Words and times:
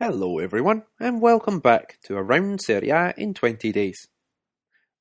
Hello, 0.00 0.38
everyone, 0.38 0.84
and 1.00 1.20
welcome 1.20 1.58
back 1.58 1.98
to 2.04 2.14
Around 2.14 2.60
Serie 2.60 2.90
A 2.90 3.12
in 3.16 3.34
20 3.34 3.72
Days. 3.72 4.06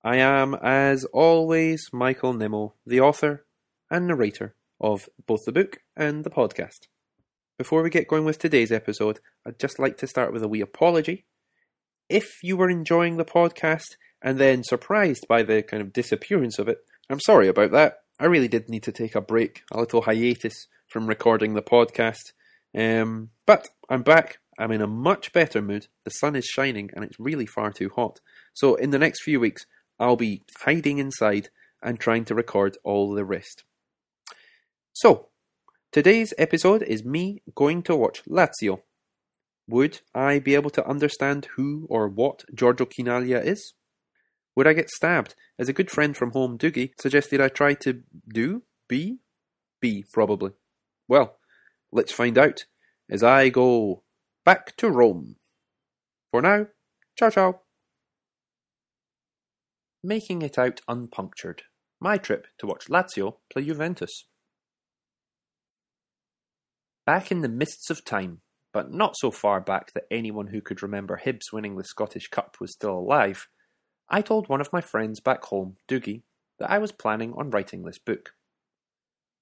I 0.04 0.16
am, 0.16 0.56
as 0.56 1.06
always, 1.14 1.88
Michael 1.94 2.34
Nimmo, 2.34 2.74
the 2.84 3.00
author 3.00 3.46
and 3.92 4.08
narrator 4.08 4.56
of 4.82 5.08
both 5.28 5.46
the 5.46 5.52
book 5.52 5.78
and 5.96 6.24
the 6.24 6.32
podcast. 6.32 6.88
Before 7.60 7.84
we 7.84 7.92
get 7.92 8.08
going 8.08 8.26
with 8.26 8.40
today's 8.40 8.72
episode, 8.72 9.20
I'd 9.46 9.60
just 9.60 9.78
like 9.78 9.98
to 9.98 10.08
start 10.08 10.34
with 10.34 10.42
a 10.42 10.48
wee 10.48 10.62
apology. 10.62 11.28
If 12.10 12.40
you 12.42 12.58
were 12.58 12.72
enjoying 12.72 13.18
the 13.18 13.24
podcast 13.24 13.98
and 14.20 14.40
then 14.40 14.64
surprised 14.64 15.28
by 15.28 15.44
the 15.44 15.62
kind 15.62 15.84
of 15.84 15.94
disappearance 15.94 16.58
of 16.58 16.68
it, 16.68 16.80
I'm 17.08 17.20
sorry 17.20 17.48
about 17.48 17.70
that. 17.70 18.00
I 18.20 18.26
really 18.26 18.48
did 18.48 18.68
need 18.68 18.82
to 18.82 18.92
take 18.92 19.14
a 19.14 19.22
break, 19.22 19.62
a 19.72 19.80
little 19.80 20.02
hiatus 20.02 20.66
from 20.88 21.06
recording 21.06 21.54
the 21.54 21.62
podcast. 21.62 22.34
Um, 22.76 23.30
but 23.46 23.70
I'm 23.92 24.02
back 24.02 24.40
I'm 24.58 24.72
in 24.72 24.82
a 24.82 24.88
much 24.88 25.32
better 25.34 25.62
mood. 25.62 25.88
The 26.04 26.12
sun 26.12 26.36
is 26.36 26.46
shining 26.46 26.90
and 26.94 27.04
it's 27.04 27.20
really 27.20 27.46
far 27.46 27.72
too 27.72 27.92
hot. 27.96 28.20
So, 28.54 28.76
in 28.76 28.90
the 28.90 29.00
next 29.00 29.22
few 29.22 29.40
weeks, 29.40 29.66
I'll 30.00 30.16
be 30.16 30.44
hiding 30.62 30.98
inside 30.98 31.50
and 31.82 32.00
trying 32.00 32.26
to 32.26 32.36
record 32.36 32.78
all 32.84 33.14
the 33.14 33.26
rest. 33.26 33.64
So, 34.94 35.28
today's 35.92 36.34
episode 36.38 36.82
is 36.82 37.06
me 37.06 37.44
going 37.56 37.84
to 37.84 37.96
watch 37.96 38.24
Lazio. 38.26 38.80
Would 39.68 40.02
I 40.16 40.40
be 40.40 40.56
able 40.56 40.70
to 40.72 40.88
understand 40.88 41.50
who 41.56 41.86
or 41.90 42.08
what 42.08 42.44
Giorgio 42.54 42.88
Chinaglia 42.88 43.44
is? 43.44 43.74
Would 44.56 44.66
I 44.66 44.74
get 44.74 44.90
stabbed, 44.90 45.36
as 45.60 45.70
a 45.70 45.74
good 45.74 45.92
friend 45.92 46.18
from 46.18 46.32
home, 46.32 46.58
Doogie, 46.58 46.94
suggested 47.00 47.40
I 47.40 47.50
try 47.50 47.76
to 47.76 48.02
do? 48.28 48.64
Be? 48.88 49.20
Be, 49.80 50.04
probably. 50.12 50.52
Well, 51.08 51.38
let's 51.92 52.12
find 52.12 52.38
out 52.38 52.66
as 53.10 53.22
I 53.22 53.50
go 53.50 54.04
back 54.48 54.78
to 54.78 54.90
Rome. 54.90 55.36
For 56.32 56.42
now, 56.42 56.68
ciao 57.20 57.30
ciao. 57.30 57.60
Making 60.02 60.42
it 60.42 60.58
out 60.58 60.80
unpunctured. 60.88 61.64
My 62.00 62.16
trip 62.16 62.48
to 62.60 62.66
watch 62.66 62.88
Lazio 62.88 63.40
play 63.52 63.66
Juventus. 63.66 64.24
Back 67.06 67.30
in 67.30 67.42
the 67.42 67.50
mists 67.50 67.90
of 67.90 68.06
time, 68.06 68.40
but 68.72 68.90
not 68.90 69.18
so 69.18 69.32
far 69.32 69.60
back 69.60 69.92
that 69.92 70.06
anyone 70.10 70.48
who 70.48 70.62
could 70.62 70.82
remember 70.82 71.20
Hibs 71.26 71.52
winning 71.52 71.76
the 71.76 71.84
Scottish 71.84 72.30
Cup 72.30 72.56
was 72.62 72.72
still 72.72 72.98
alive, 72.98 73.50
I 74.10 74.22
told 74.22 74.48
one 74.48 74.62
of 74.62 74.72
my 74.72 74.80
friends 74.80 75.20
back 75.20 75.44
home, 75.44 75.76
Doogie, 75.90 76.22
that 76.60 76.72
I 76.72 76.78
was 76.78 76.94
planning 76.94 77.34
on 77.34 77.50
writing 77.50 77.84
this 77.84 78.00
book. 78.00 78.30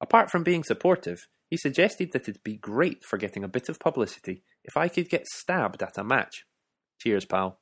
Apart 0.02 0.31
from 0.31 0.42
being 0.42 0.64
supportive, 0.64 1.28
he 1.50 1.58
suggested 1.58 2.12
that 2.12 2.28
it'd 2.28 2.44
be 2.44 2.58
great 2.58 3.04
for 3.04 3.18
getting 3.18 3.44
a 3.44 3.50
bit 3.50 3.70
of 3.70 3.80
publicity 3.80 4.44
if 4.64 4.76
I 4.76 4.88
could 4.88 5.10
get 5.10 5.28
stabbed 5.28 5.84
at 5.84 5.98
a 5.98 6.04
match. 6.04 6.46
Cheers, 7.00 7.26
pal. 7.26 7.60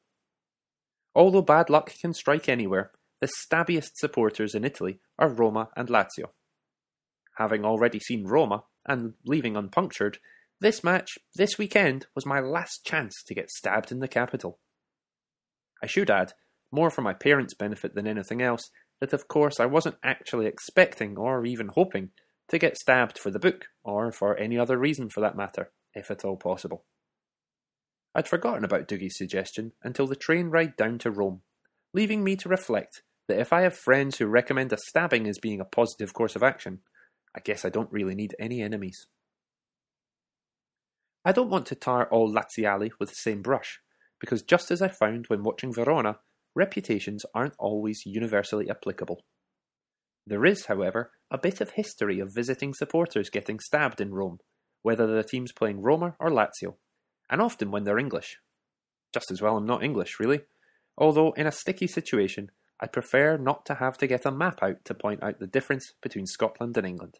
Although 1.15 1.41
bad 1.41 1.69
luck 1.69 1.93
can 1.99 2.13
strike 2.13 2.49
anywhere, 2.49 2.91
the 3.21 3.27
stabbiest 3.27 3.97
supporters 3.97 4.55
in 4.55 4.63
Italy 4.65 4.99
are 5.19 5.29
Roma 5.29 5.69
and 5.75 5.89
Lazio. 5.89 6.31
Having 7.37 7.65
already 7.65 7.99
seen 7.99 8.25
Roma, 8.25 8.63
and 8.85 9.13
leaving 9.25 9.55
unpunctured, 9.55 10.17
this 10.59 10.83
match, 10.83 11.09
this 11.35 11.57
weekend, 11.57 12.07
was 12.15 12.25
my 12.25 12.39
last 12.39 12.85
chance 12.85 13.13
to 13.25 13.33
get 13.33 13.49
stabbed 13.49 13.91
in 13.91 13.99
the 13.99 14.07
capital. 14.07 14.59
I 15.81 15.87
should 15.87 16.09
add, 16.09 16.33
more 16.71 16.89
for 16.89 17.01
my 17.01 17.13
parents' 17.13 17.53
benefit 17.53 17.95
than 17.95 18.07
anything 18.07 18.41
else, 18.41 18.61
that 18.99 19.13
of 19.13 19.27
course 19.27 19.59
I 19.59 19.65
wasn't 19.65 19.97
actually 20.03 20.45
expecting 20.45 21.17
or 21.17 21.45
even 21.45 21.69
hoping 21.73 22.11
to 22.49 22.59
get 22.59 22.77
stabbed 22.77 23.17
for 23.17 23.31
the 23.31 23.39
book, 23.39 23.65
or 23.83 24.11
for 24.11 24.37
any 24.37 24.57
other 24.57 24.77
reason 24.77 25.09
for 25.09 25.21
that 25.21 25.37
matter, 25.37 25.71
if 25.93 26.11
at 26.11 26.25
all 26.25 26.37
possible. 26.37 26.85
I'd 28.15 28.27
forgotten 28.27 28.63
about 28.63 28.87
Doogie's 28.87 29.17
suggestion 29.17 29.71
until 29.83 30.07
the 30.07 30.15
train 30.15 30.49
ride 30.49 30.75
down 30.75 30.99
to 30.99 31.11
Rome, 31.11 31.41
leaving 31.93 32.23
me 32.23 32.35
to 32.37 32.49
reflect 32.49 33.01
that 33.27 33.39
if 33.39 33.53
I 33.53 33.61
have 33.61 33.75
friends 33.75 34.17
who 34.17 34.27
recommend 34.27 34.73
a 34.73 34.77
stabbing 34.77 35.27
as 35.27 35.39
being 35.39 35.59
a 35.59 35.65
positive 35.65 36.13
course 36.13 36.35
of 36.35 36.43
action, 36.43 36.79
I 37.35 37.39
guess 37.39 37.65
I 37.65 37.69
don't 37.69 37.91
really 37.91 38.15
need 38.15 38.35
any 38.39 38.61
enemies. 38.61 39.07
I 41.25 41.31
don't 41.31 41.49
want 41.49 41.65
to 41.67 41.75
tar 41.75 42.07
all 42.09 42.31
Laziali 42.31 42.91
with 42.99 43.09
the 43.09 43.15
same 43.15 43.41
brush, 43.41 43.79
because 44.19 44.43
just 44.43 44.71
as 44.71 44.81
I 44.81 44.89
found 44.89 45.25
when 45.27 45.43
watching 45.43 45.73
Verona, 45.73 46.19
reputations 46.53 47.25
aren't 47.33 47.55
always 47.57 48.05
universally 48.05 48.69
applicable. 48.69 49.21
There 50.25 50.45
is, 50.45 50.65
however, 50.65 51.11
a 51.29 51.37
bit 51.37 51.59
of 51.59 51.71
history 51.71 52.19
of 52.19 52.33
visiting 52.33 52.73
supporters 52.73 53.29
getting 53.29 53.59
stabbed 53.59 53.99
in 53.99 54.13
Rome, 54.13 54.39
whether 54.81 55.07
the 55.07 55.23
team's 55.23 55.51
playing 55.51 55.81
Roma 55.81 56.15
or 56.19 56.29
Lazio, 56.29 56.75
and 57.29 57.41
often 57.41 57.71
when 57.71 57.83
they're 57.83 57.99
English. 57.99 58.37
Just 59.13 59.31
as 59.31 59.41
well 59.41 59.57
I'm 59.57 59.65
not 59.65 59.83
English, 59.83 60.19
really. 60.19 60.41
Although, 60.97 61.31
in 61.33 61.47
a 61.47 61.51
sticky 61.51 61.87
situation, 61.87 62.51
I 62.79 62.87
prefer 62.87 63.37
not 63.37 63.65
to 63.65 63.75
have 63.75 63.97
to 63.97 64.07
get 64.07 64.25
a 64.25 64.31
map 64.31 64.61
out 64.61 64.85
to 64.85 64.93
point 64.93 65.23
out 65.23 65.39
the 65.39 65.47
difference 65.47 65.93
between 66.01 66.25
Scotland 66.25 66.77
and 66.77 66.87
England. 66.87 67.19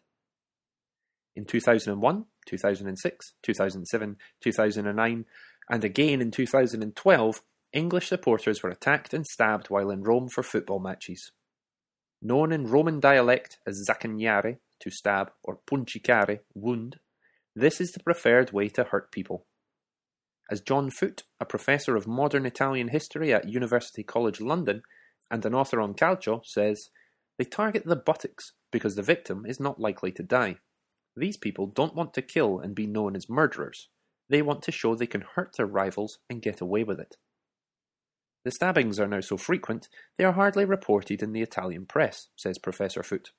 In 1.36 1.44
2001, 1.44 2.26
2006, 2.46 3.32
2007, 3.42 4.16
2009, 4.40 5.24
and 5.68 5.84
again 5.84 6.20
in 6.20 6.30
2012, 6.30 7.42
English 7.72 8.08
supporters 8.08 8.62
were 8.62 8.70
attacked 8.70 9.12
and 9.12 9.26
stabbed 9.26 9.66
while 9.68 9.90
in 9.90 10.02
Rome 10.02 10.28
for 10.28 10.42
football 10.42 10.78
matches. 10.78 11.32
Known 12.26 12.52
in 12.52 12.66
Roman 12.66 13.00
dialect 13.00 13.58
as 13.66 13.86
zaccagnare, 13.86 14.56
to 14.80 14.90
stab, 14.90 15.30
or 15.42 15.58
puncicare, 15.70 16.40
wound, 16.54 16.98
this 17.54 17.82
is 17.82 17.92
the 17.92 18.02
preferred 18.02 18.50
way 18.50 18.70
to 18.70 18.84
hurt 18.84 19.12
people. 19.12 19.44
As 20.50 20.62
John 20.62 20.90
Foot, 20.90 21.24
a 21.38 21.44
professor 21.44 21.96
of 21.96 22.06
modern 22.06 22.46
Italian 22.46 22.88
history 22.88 23.32
at 23.32 23.48
University 23.48 24.02
College 24.02 24.40
London 24.40 24.82
and 25.30 25.44
an 25.44 25.54
author 25.54 25.82
on 25.82 25.92
calcio, 25.92 26.40
says, 26.44 26.88
they 27.38 27.44
target 27.44 27.84
the 27.84 27.94
buttocks 27.94 28.52
because 28.72 28.94
the 28.94 29.02
victim 29.02 29.44
is 29.46 29.60
not 29.60 29.78
likely 29.78 30.10
to 30.12 30.22
die. 30.22 30.56
These 31.14 31.36
people 31.36 31.66
don't 31.66 31.94
want 31.94 32.14
to 32.14 32.22
kill 32.22 32.58
and 32.58 32.74
be 32.74 32.86
known 32.86 33.16
as 33.16 33.28
murderers. 33.28 33.88
They 34.30 34.40
want 34.40 34.62
to 34.62 34.72
show 34.72 34.94
they 34.94 35.06
can 35.06 35.24
hurt 35.34 35.56
their 35.56 35.66
rivals 35.66 36.18
and 36.30 36.40
get 36.40 36.62
away 36.62 36.84
with 36.84 36.98
it. 36.98 37.16
The 38.44 38.50
stabbings 38.50 39.00
are 39.00 39.06
now 39.06 39.20
so 39.20 39.36
frequent 39.36 39.88
they 40.18 40.24
are 40.24 40.32
hardly 40.32 40.64
reported 40.64 41.22
in 41.22 41.32
the 41.32 41.40
Italian 41.40 41.86
press, 41.86 42.28
says 42.36 42.58
Professor 42.58 43.02
Foot. 43.02 43.30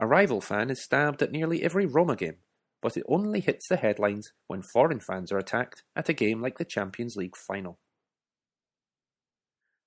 A 0.00 0.06
rival 0.06 0.40
fan 0.40 0.70
is 0.70 0.82
stabbed 0.82 1.22
at 1.22 1.32
nearly 1.32 1.62
every 1.62 1.86
Roma 1.86 2.16
game, 2.16 2.38
but 2.82 2.96
it 2.96 3.04
only 3.08 3.40
hits 3.40 3.68
the 3.68 3.76
headlines 3.76 4.32
when 4.48 4.62
foreign 4.62 5.00
fans 5.00 5.30
are 5.30 5.38
attacked 5.38 5.84
at 5.96 6.08
a 6.08 6.12
game 6.12 6.40
like 6.40 6.58
the 6.58 6.64
Champions 6.64 7.16
League 7.16 7.36
final. 7.36 7.78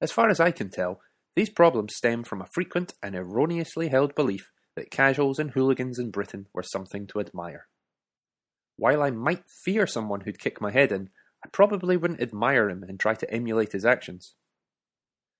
As 0.01 0.11
far 0.11 0.29
as 0.29 0.39
I 0.39 0.51
can 0.51 0.69
tell, 0.69 1.01
these 1.35 1.49
problems 1.49 1.95
stem 1.95 2.23
from 2.23 2.41
a 2.41 2.47
frequent 2.53 2.93
and 3.03 3.15
erroneously 3.15 3.89
held 3.89 4.15
belief 4.15 4.51
that 4.75 4.91
casuals 4.91 5.39
and 5.39 5.51
hooligans 5.51 5.99
in 5.99 6.09
Britain 6.09 6.47
were 6.53 6.63
something 6.63 7.05
to 7.07 7.19
admire. 7.19 7.67
While 8.77 9.03
I 9.03 9.11
might 9.11 9.43
fear 9.63 9.85
someone 9.85 10.21
who'd 10.21 10.39
kick 10.39 10.59
my 10.59 10.71
head 10.71 10.91
in, 10.91 11.09
I 11.43 11.49
probably 11.51 11.97
wouldn't 11.97 12.21
admire 12.21 12.69
him 12.69 12.83
and 12.83 12.99
try 12.99 13.15
to 13.15 13.33
emulate 13.33 13.71
his 13.71 13.85
actions. 13.85 14.35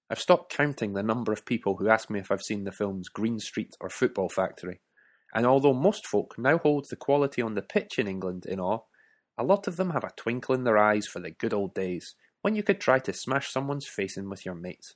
I've 0.09 0.19
stopped 0.19 0.51
counting 0.51 0.93
the 0.93 1.03
number 1.03 1.31
of 1.31 1.45
people 1.45 1.77
who 1.77 1.89
ask 1.89 2.09
me 2.09 2.19
if 2.19 2.31
I've 2.31 2.41
seen 2.41 2.63
the 2.63 2.71
films 2.71 3.07
Green 3.07 3.39
Street 3.39 3.75
or 3.79 3.89
Football 3.89 4.29
Factory, 4.29 4.81
and 5.33 5.45
although 5.45 5.73
most 5.73 6.05
folk 6.05 6.35
now 6.37 6.57
hold 6.57 6.87
the 6.89 6.95
quality 6.95 7.41
on 7.41 7.55
the 7.55 7.61
pitch 7.61 7.97
in 7.97 8.07
England 8.07 8.45
in 8.45 8.59
awe, 8.59 8.81
a 9.37 9.43
lot 9.43 9.67
of 9.67 9.77
them 9.77 9.91
have 9.91 10.03
a 10.03 10.11
twinkle 10.17 10.53
in 10.53 10.65
their 10.65 10.77
eyes 10.77 11.07
for 11.07 11.19
the 11.21 11.31
good 11.31 11.53
old 11.53 11.73
days 11.73 12.15
when 12.41 12.55
you 12.55 12.63
could 12.63 12.81
try 12.81 12.99
to 12.99 13.13
smash 13.13 13.51
someone's 13.51 13.87
face 13.87 14.17
in 14.17 14.29
with 14.29 14.45
your 14.45 14.55
mates. 14.55 14.95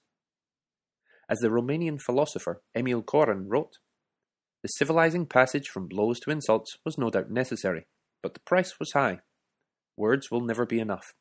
As 1.30 1.40
the 1.40 1.50
Romanian 1.50 2.02
philosopher 2.02 2.62
Emil 2.76 3.02
Cioran 3.02 3.46
wrote, 3.48 3.78
the 4.62 4.68
civilizing 4.68 5.28
passage 5.28 5.68
from 5.68 5.88
blows 5.88 6.20
to 6.22 6.32
insults 6.32 6.78
was 6.84 6.98
no 6.98 7.10
doubt 7.10 7.30
necessary, 7.30 7.88
but 8.22 8.34
the 8.34 8.40
price 8.42 8.80
was 8.80 8.92
high. 8.92 9.20
Words 9.98 10.30
will 10.30 10.42
never 10.42 10.66
be 10.66 10.80
enough. 10.80 11.14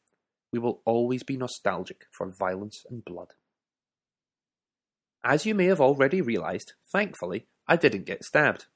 We 0.53 0.59
will 0.59 0.83
always 0.85 1.23
be 1.23 1.37
nostalgic 1.37 2.07
for 2.11 2.31
violence 2.31 2.85
and 2.89 3.05
blood. 3.05 3.35
As 5.25 5.47
you 5.47 5.55
may 5.55 5.67
have 5.67 5.81
already 5.81 6.21
realised, 6.21 6.75
thankfully, 6.93 7.47
I 7.67 7.77
didn't 7.77 8.07
get 8.07 8.25
stabbed. 8.25 8.67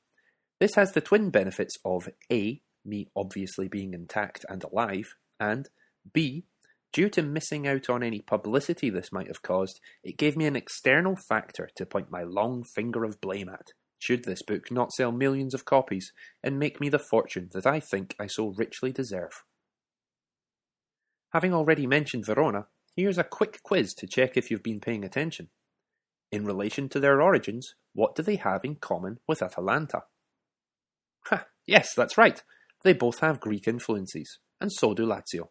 This 0.61 0.75
has 0.75 0.93
the 0.93 1.01
twin 1.01 1.31
benefits 1.31 1.77
of 1.85 2.09
A. 2.33 2.63
Me 2.85 3.09
obviously 3.15 3.69
being 3.69 3.93
intact 3.93 4.47
and 4.49 4.65
alive, 4.65 5.15
and 5.39 5.69
B. 6.13 6.45
Due 6.91 7.11
to 7.11 7.23
missing 7.23 7.67
out 7.67 7.91
on 7.91 8.03
any 8.03 8.21
publicity 8.21 8.89
this 8.89 9.13
might 9.13 9.27
have 9.27 9.43
caused, 9.43 9.79
it 10.03 10.17
gave 10.17 10.37
me 10.37 10.47
an 10.47 10.57
external 10.57 11.17
factor 11.17 11.69
to 11.77 11.85
point 11.85 12.11
my 12.11 12.23
long 12.23 12.65
finger 12.65 13.05
of 13.05 13.21
blame 13.21 13.51
at, 13.51 13.73
should 13.99 14.25
this 14.25 14.43
book 14.43 14.71
not 14.71 14.93
sell 14.93 15.13
millions 15.13 15.53
of 15.53 15.67
copies 15.67 16.13
and 16.43 16.59
make 16.59 16.81
me 16.81 16.89
the 16.89 16.99
fortune 16.99 17.51
that 17.53 17.67
I 17.67 17.79
think 17.79 18.15
I 18.19 18.27
so 18.27 18.55
richly 18.57 18.91
deserve. 18.91 19.45
Having 21.33 21.55
already 21.55 21.87
mentioned 21.87 22.25
Verona, 22.25 22.67
here's 22.97 23.19
a 23.19 23.25
quick 23.25 23.63
quiz 23.63 23.95
to 23.95 24.07
check 24.07 24.37
if 24.37 24.51
you've 24.51 24.63
been 24.63 24.81
paying 24.81 25.05
attention. 25.05 25.49
In 26.31 26.45
relation 26.45 26.89
to 26.91 27.01
their 27.01 27.23
origins, 27.23 27.75
what 27.95 28.15
do 28.15 28.23
they 28.23 28.37
have 28.37 28.65
in 28.65 28.77
common 28.77 29.19
with 29.27 29.43
Atalanta? 29.43 30.05
Ha, 31.27 31.47
yes, 31.67 31.95
that's 31.95 32.19
right. 32.19 32.43
They 32.85 32.93
both 32.93 33.21
have 33.21 33.41
Greek 33.41 33.67
influences, 33.67 34.39
and 34.61 34.73
so 34.73 34.95
do 34.95 35.07
Lazio. 35.07 35.49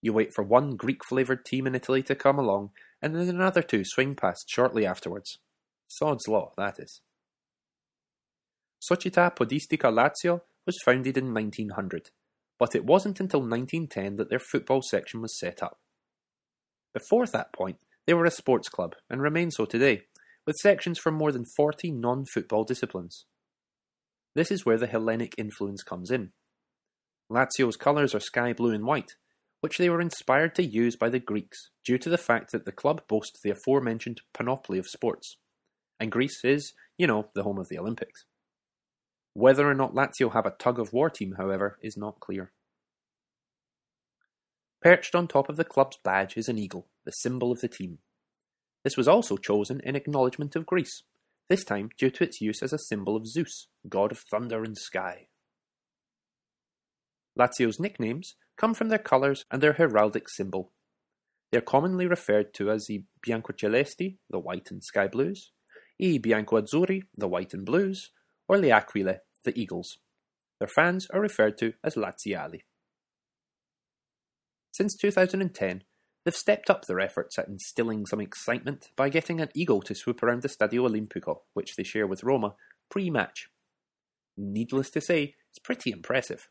You 0.00 0.12
wait 0.12 0.32
for 0.32 0.44
one 0.44 0.76
Greek 0.76 1.04
flavoured 1.04 1.44
team 1.44 1.66
in 1.66 1.74
Italy 1.74 2.02
to 2.04 2.14
come 2.14 2.38
along, 2.38 2.70
and 3.02 3.14
then 3.14 3.28
another 3.28 3.62
two 3.62 3.82
swing 3.84 4.14
past 4.14 4.44
shortly 4.48 4.86
afterwards. 4.86 5.38
Sod's 5.88 6.28
law, 6.28 6.52
that 6.56 6.78
is. 6.78 7.00
Società 8.80 9.34
Podistica 9.34 9.90
Lazio 9.90 10.42
was 10.66 10.78
founded 10.84 11.16
in 11.16 11.34
1900, 11.34 12.10
but 12.58 12.74
it 12.74 12.84
wasn't 12.84 13.20
until 13.20 13.40
1910 13.40 14.16
that 14.16 14.30
their 14.30 14.38
football 14.38 14.82
section 14.82 15.22
was 15.22 15.38
set 15.38 15.62
up. 15.62 15.78
Before 16.92 17.26
that 17.26 17.52
point, 17.52 17.78
they 18.06 18.14
were 18.14 18.24
a 18.24 18.30
sports 18.30 18.68
club 18.68 18.94
and 19.08 19.20
remain 19.20 19.50
so 19.50 19.64
today, 19.64 20.02
with 20.46 20.56
sections 20.56 20.98
for 20.98 21.12
more 21.12 21.30
than 21.30 21.44
40 21.56 21.92
non 21.92 22.24
football 22.24 22.64
disciplines. 22.64 23.26
This 24.34 24.50
is 24.50 24.64
where 24.64 24.78
the 24.78 24.86
Hellenic 24.86 25.34
influence 25.36 25.82
comes 25.82 26.10
in. 26.10 26.32
Lazio's 27.30 27.76
colours 27.76 28.14
are 28.14 28.20
sky 28.20 28.52
blue 28.52 28.72
and 28.72 28.84
white, 28.84 29.16
which 29.60 29.78
they 29.78 29.90
were 29.90 30.00
inspired 30.00 30.54
to 30.54 30.64
use 30.64 30.96
by 30.96 31.08
the 31.08 31.18
Greeks 31.18 31.70
due 31.84 31.98
to 31.98 32.08
the 32.08 32.18
fact 32.18 32.52
that 32.52 32.64
the 32.64 32.72
club 32.72 33.02
boasts 33.08 33.40
the 33.42 33.50
aforementioned 33.50 34.20
panoply 34.32 34.78
of 34.78 34.86
sports. 34.86 35.36
And 36.00 36.12
Greece 36.12 36.44
is, 36.44 36.72
you 36.96 37.06
know, 37.06 37.28
the 37.34 37.42
home 37.42 37.58
of 37.58 37.68
the 37.68 37.78
Olympics. 37.78 38.24
Whether 39.38 39.70
or 39.70 39.74
not 39.74 39.94
Lazio 39.94 40.32
have 40.32 40.46
a 40.46 40.50
tug 40.50 40.80
of 40.80 40.92
war 40.92 41.08
team, 41.08 41.36
however, 41.38 41.78
is 41.80 41.96
not 41.96 42.18
clear. 42.18 42.50
Perched 44.82 45.14
on 45.14 45.28
top 45.28 45.48
of 45.48 45.56
the 45.56 45.62
club's 45.62 45.96
badge 46.02 46.36
is 46.36 46.48
an 46.48 46.58
eagle, 46.58 46.88
the 47.04 47.12
symbol 47.12 47.52
of 47.52 47.60
the 47.60 47.68
team. 47.68 47.98
This 48.82 48.96
was 48.96 49.06
also 49.06 49.36
chosen 49.36 49.80
in 49.84 49.94
acknowledgement 49.94 50.56
of 50.56 50.66
Greece, 50.66 51.04
this 51.48 51.62
time 51.62 51.90
due 51.96 52.10
to 52.10 52.24
its 52.24 52.40
use 52.40 52.64
as 52.64 52.72
a 52.72 52.80
symbol 52.80 53.14
of 53.14 53.28
Zeus, 53.28 53.68
god 53.88 54.10
of 54.10 54.18
thunder 54.18 54.64
and 54.64 54.76
sky. 54.76 55.28
Lazio's 57.38 57.78
nicknames 57.78 58.34
come 58.56 58.74
from 58.74 58.88
their 58.88 58.98
colours 58.98 59.44
and 59.52 59.62
their 59.62 59.74
heraldic 59.74 60.28
symbol. 60.28 60.72
They 61.52 61.58
are 61.58 61.60
commonly 61.60 62.08
referred 62.08 62.52
to 62.54 62.72
as 62.72 62.86
the 62.86 63.04
Biancocelesti, 63.24 64.16
the 64.28 64.40
white 64.40 64.72
and 64.72 64.82
sky 64.82 65.06
blues, 65.06 65.52
i 66.02 66.18
Biancoazzurri, 66.18 67.02
the 67.16 67.28
white 67.28 67.54
and 67.54 67.64
blues, 67.64 68.10
or 68.48 68.58
le 68.58 68.70
Aquile, 68.70 69.20
the 69.44 69.58
eagles. 69.58 69.98
Their 70.58 70.68
fans 70.68 71.06
are 71.12 71.20
referred 71.20 71.58
to 71.58 71.74
as 71.84 71.94
Laziali. 71.94 72.60
Since 74.72 74.96
2010, 74.96 75.82
they've 76.24 76.34
stepped 76.34 76.70
up 76.70 76.84
their 76.84 77.00
efforts 77.00 77.38
at 77.38 77.48
instilling 77.48 78.06
some 78.06 78.20
excitement 78.20 78.90
by 78.96 79.08
getting 79.08 79.40
an 79.40 79.48
eagle 79.54 79.82
to 79.82 79.94
swoop 79.94 80.22
around 80.22 80.42
the 80.42 80.48
Stadio 80.48 80.88
Olimpico, 80.88 81.40
which 81.54 81.76
they 81.76 81.84
share 81.84 82.06
with 82.06 82.24
Roma, 82.24 82.54
pre-match. 82.90 83.48
Needless 84.36 84.90
to 84.90 85.00
say, 85.00 85.34
it's 85.50 85.58
pretty 85.58 85.90
impressive 85.90 86.48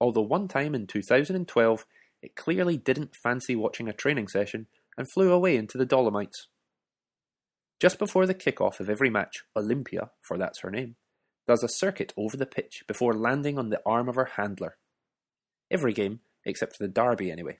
although 0.00 0.22
one 0.22 0.48
time 0.48 0.74
in 0.74 0.86
2012 0.86 1.86
it 2.22 2.36
clearly 2.36 2.76
didn't 2.76 3.14
fancy 3.14 3.54
watching 3.54 3.88
a 3.88 3.92
training 3.92 4.28
session 4.28 4.66
and 4.96 5.10
flew 5.10 5.32
away 5.32 5.56
into 5.56 5.78
the 5.78 5.86
Dolomites. 5.86 6.48
Just 7.80 7.98
before 7.98 8.26
the 8.26 8.34
kick-off 8.34 8.80
of 8.80 8.90
every 8.90 9.08
match, 9.08 9.44
Olympia, 9.56 10.10
for 10.20 10.36
that's 10.36 10.60
her 10.60 10.70
name, 10.70 10.96
does 11.50 11.64
a 11.64 11.68
circuit 11.68 12.12
over 12.16 12.36
the 12.36 12.46
pitch 12.46 12.84
before 12.86 13.12
landing 13.12 13.58
on 13.58 13.70
the 13.70 13.80
arm 13.84 14.08
of 14.08 14.14
her 14.14 14.30
handler. 14.36 14.76
Every 15.68 15.92
game, 15.92 16.20
except 16.46 16.76
for 16.76 16.84
the 16.84 16.92
derby 16.92 17.28
anyway. 17.28 17.58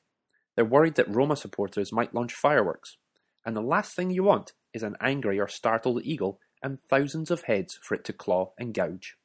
They're 0.55 0.65
worried 0.65 0.95
that 0.95 1.13
Roma 1.13 1.35
supporters 1.35 1.93
might 1.93 2.15
launch 2.15 2.33
fireworks, 2.33 2.99
and 3.45 3.57
the 3.57 3.61
last 3.61 3.97
thing 3.97 4.13
you 4.13 4.23
want 4.23 4.53
is 4.73 4.85
an 4.85 4.95
angry 5.01 5.41
or 5.41 5.49
startled 5.49 6.05
eagle 6.05 6.39
and 6.63 6.79
thousands 6.89 7.33
of 7.33 7.43
heads 7.49 7.81
for 7.83 7.97
it 7.97 8.05
to 8.05 8.13
claw 8.13 8.53
and 8.61 8.73
gouge. 8.73 9.17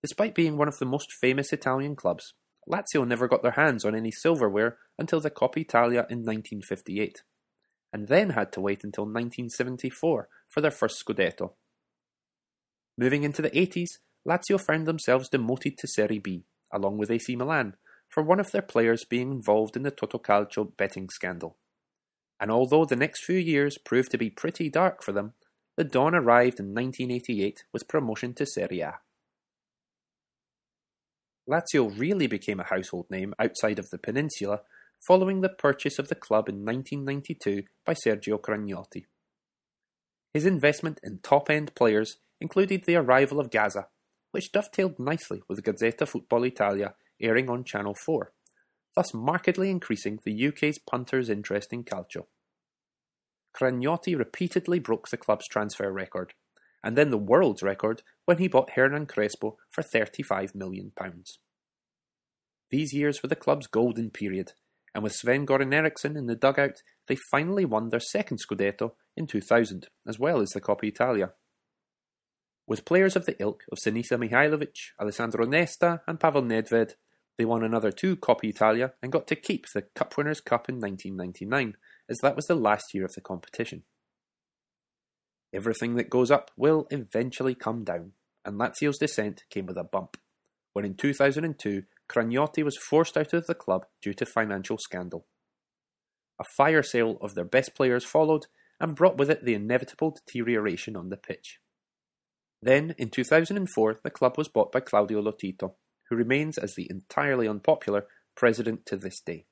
Despite 0.00 0.36
being 0.36 0.56
one 0.56 0.68
of 0.68 0.78
the 0.78 0.86
most 0.86 1.10
famous 1.20 1.52
Italian 1.52 1.96
clubs, 1.96 2.32
Lazio 2.70 3.04
never 3.04 3.26
got 3.26 3.42
their 3.42 3.58
hands 3.62 3.84
on 3.84 3.96
any 3.96 4.12
silverware 4.12 4.78
until 5.00 5.18
the 5.18 5.32
Coppa 5.32 5.62
Italia 5.62 6.06
in 6.08 6.18
1958, 6.18 7.24
and 7.92 8.06
then 8.06 8.30
had 8.30 8.52
to 8.52 8.60
wait 8.60 8.84
until 8.84 9.02
1974 9.02 10.28
for 10.46 10.60
their 10.60 10.70
first 10.70 11.04
Scudetto. 11.04 11.54
Moving 12.98 13.22
into 13.22 13.42
the 13.42 13.50
80s, 13.50 13.88
Lazio 14.28 14.60
found 14.60 14.86
themselves 14.86 15.28
demoted 15.28 15.78
to 15.78 15.88
Serie 15.88 16.18
B, 16.18 16.44
along 16.72 16.98
with 16.98 17.10
AC 17.10 17.34
Milan, 17.36 17.74
for 18.08 18.22
one 18.22 18.38
of 18.38 18.50
their 18.50 18.62
players 18.62 19.04
being 19.04 19.32
involved 19.32 19.76
in 19.76 19.82
the 19.82 19.90
Totocalcio 19.90 20.76
betting 20.76 21.08
scandal. 21.08 21.56
And 22.38 22.50
although 22.50 22.84
the 22.84 22.96
next 22.96 23.24
few 23.24 23.38
years 23.38 23.78
proved 23.78 24.10
to 24.10 24.18
be 24.18 24.30
pretty 24.30 24.68
dark 24.68 25.02
for 25.02 25.12
them, 25.12 25.32
the 25.76 25.84
dawn 25.84 26.14
arrived 26.14 26.60
in 26.60 26.74
1988 26.74 27.64
with 27.72 27.88
promotion 27.88 28.34
to 28.34 28.46
Serie 28.46 28.80
A. 28.80 28.98
Lazio 31.48 31.98
really 31.98 32.26
became 32.26 32.60
a 32.60 32.64
household 32.64 33.06
name 33.10 33.34
outside 33.38 33.78
of 33.78 33.88
the 33.90 33.98
peninsula 33.98 34.60
following 35.06 35.40
the 35.40 35.48
purchase 35.48 35.98
of 35.98 36.08
the 36.08 36.14
club 36.14 36.48
in 36.48 36.64
1992 36.64 37.64
by 37.84 37.94
Sergio 37.94 38.40
Cragnotti. 38.40 39.06
His 40.32 40.46
investment 40.46 41.00
in 41.02 41.18
top-end 41.18 41.74
players 41.74 42.18
included 42.42 42.84
the 42.84 42.96
arrival 42.96 43.40
of 43.40 43.50
Gazza, 43.50 43.86
which 44.32 44.52
dovetailed 44.52 44.98
nicely 44.98 45.42
with 45.48 45.62
Gazzetta 45.62 46.06
Football 46.06 46.44
Italia 46.44 46.94
airing 47.20 47.48
on 47.48 47.64
Channel 47.64 47.94
4, 47.94 48.32
thus 48.96 49.14
markedly 49.14 49.70
increasing 49.70 50.18
the 50.24 50.48
UK's 50.48 50.78
punters' 50.78 51.30
interest 51.30 51.72
in 51.72 51.84
calcio. 51.84 52.26
Cragnotti 53.56 54.18
repeatedly 54.18 54.80
broke 54.80 55.08
the 55.08 55.16
club's 55.16 55.46
transfer 55.46 55.92
record, 55.92 56.34
and 56.82 56.96
then 56.96 57.10
the 57.10 57.18
world's 57.18 57.62
record 57.62 58.02
when 58.24 58.38
he 58.38 58.48
bought 58.48 58.70
Hernan 58.70 59.06
Crespo 59.06 59.56
for 59.70 59.82
£35 59.82 60.54
million. 60.54 60.90
These 62.70 62.92
years 62.92 63.22
were 63.22 63.28
the 63.28 63.36
club's 63.36 63.66
golden 63.68 64.10
period, 64.10 64.52
and 64.94 65.04
with 65.04 65.12
Sven 65.12 65.46
Goran 65.46 65.72
Eriksson 65.72 66.16
in 66.16 66.26
the 66.26 66.34
dugout, 66.34 66.82
they 67.06 67.16
finally 67.30 67.64
won 67.64 67.90
their 67.90 68.00
second 68.00 68.38
Scudetto 68.38 68.92
in 69.16 69.26
2000, 69.26 69.86
as 70.08 70.18
well 70.18 70.40
as 70.40 70.50
the 70.50 70.60
Coppa 70.60 70.84
Italia. 70.84 71.32
With 72.72 72.86
players 72.86 73.16
of 73.16 73.26
the 73.26 73.36
ilk 73.38 73.64
of 73.70 73.76
Sinisa 73.76 74.16
Mihajlovic, 74.16 74.92
Alessandro 74.98 75.44
Nesta, 75.44 76.00
and 76.06 76.18
Pavel 76.18 76.40
Nedved, 76.40 76.94
they 77.36 77.44
won 77.44 77.62
another 77.62 77.92
two 77.92 78.16
Coppa 78.16 78.44
Italia 78.44 78.94
and 79.02 79.12
got 79.12 79.26
to 79.26 79.36
keep 79.36 79.66
the 79.74 79.82
Cup 79.94 80.16
Winners' 80.16 80.40
Cup 80.40 80.70
in 80.70 80.76
1999, 80.76 81.76
as 82.08 82.20
that 82.20 82.34
was 82.34 82.46
the 82.46 82.54
last 82.54 82.94
year 82.94 83.04
of 83.04 83.12
the 83.12 83.20
competition. 83.20 83.82
Everything 85.52 85.96
that 85.96 86.08
goes 86.08 86.30
up 86.30 86.50
will 86.56 86.86
eventually 86.90 87.54
come 87.54 87.84
down, 87.84 88.12
and 88.42 88.58
Lazio's 88.58 88.96
descent 88.96 89.44
came 89.50 89.66
with 89.66 89.76
a 89.76 89.84
bump, 89.84 90.16
when 90.72 90.86
in 90.86 90.94
2002 90.94 91.82
Cragnotti 92.08 92.64
was 92.64 92.78
forced 92.78 93.18
out 93.18 93.34
of 93.34 93.46
the 93.46 93.54
club 93.54 93.84
due 94.00 94.14
to 94.14 94.24
financial 94.24 94.78
scandal. 94.78 95.26
A 96.40 96.44
fire 96.56 96.82
sale 96.82 97.18
of 97.20 97.34
their 97.34 97.44
best 97.44 97.74
players 97.74 98.06
followed 98.06 98.46
and 98.80 98.96
brought 98.96 99.18
with 99.18 99.28
it 99.28 99.44
the 99.44 99.52
inevitable 99.52 100.12
deterioration 100.12 100.96
on 100.96 101.10
the 101.10 101.18
pitch. 101.18 101.58
Then, 102.62 102.94
in 102.96 103.10
2004, 103.10 104.00
the 104.04 104.10
club 104.10 104.38
was 104.38 104.48
bought 104.48 104.70
by 104.70 104.80
Claudio 104.80 105.20
Lotito, 105.20 105.74
who 106.08 106.16
remains 106.16 106.58
as 106.58 106.74
the 106.74 106.86
entirely 106.88 107.48
unpopular 107.48 108.06
president 108.36 108.86
to 108.86 108.96
this 108.96 109.20
day. 109.20 109.46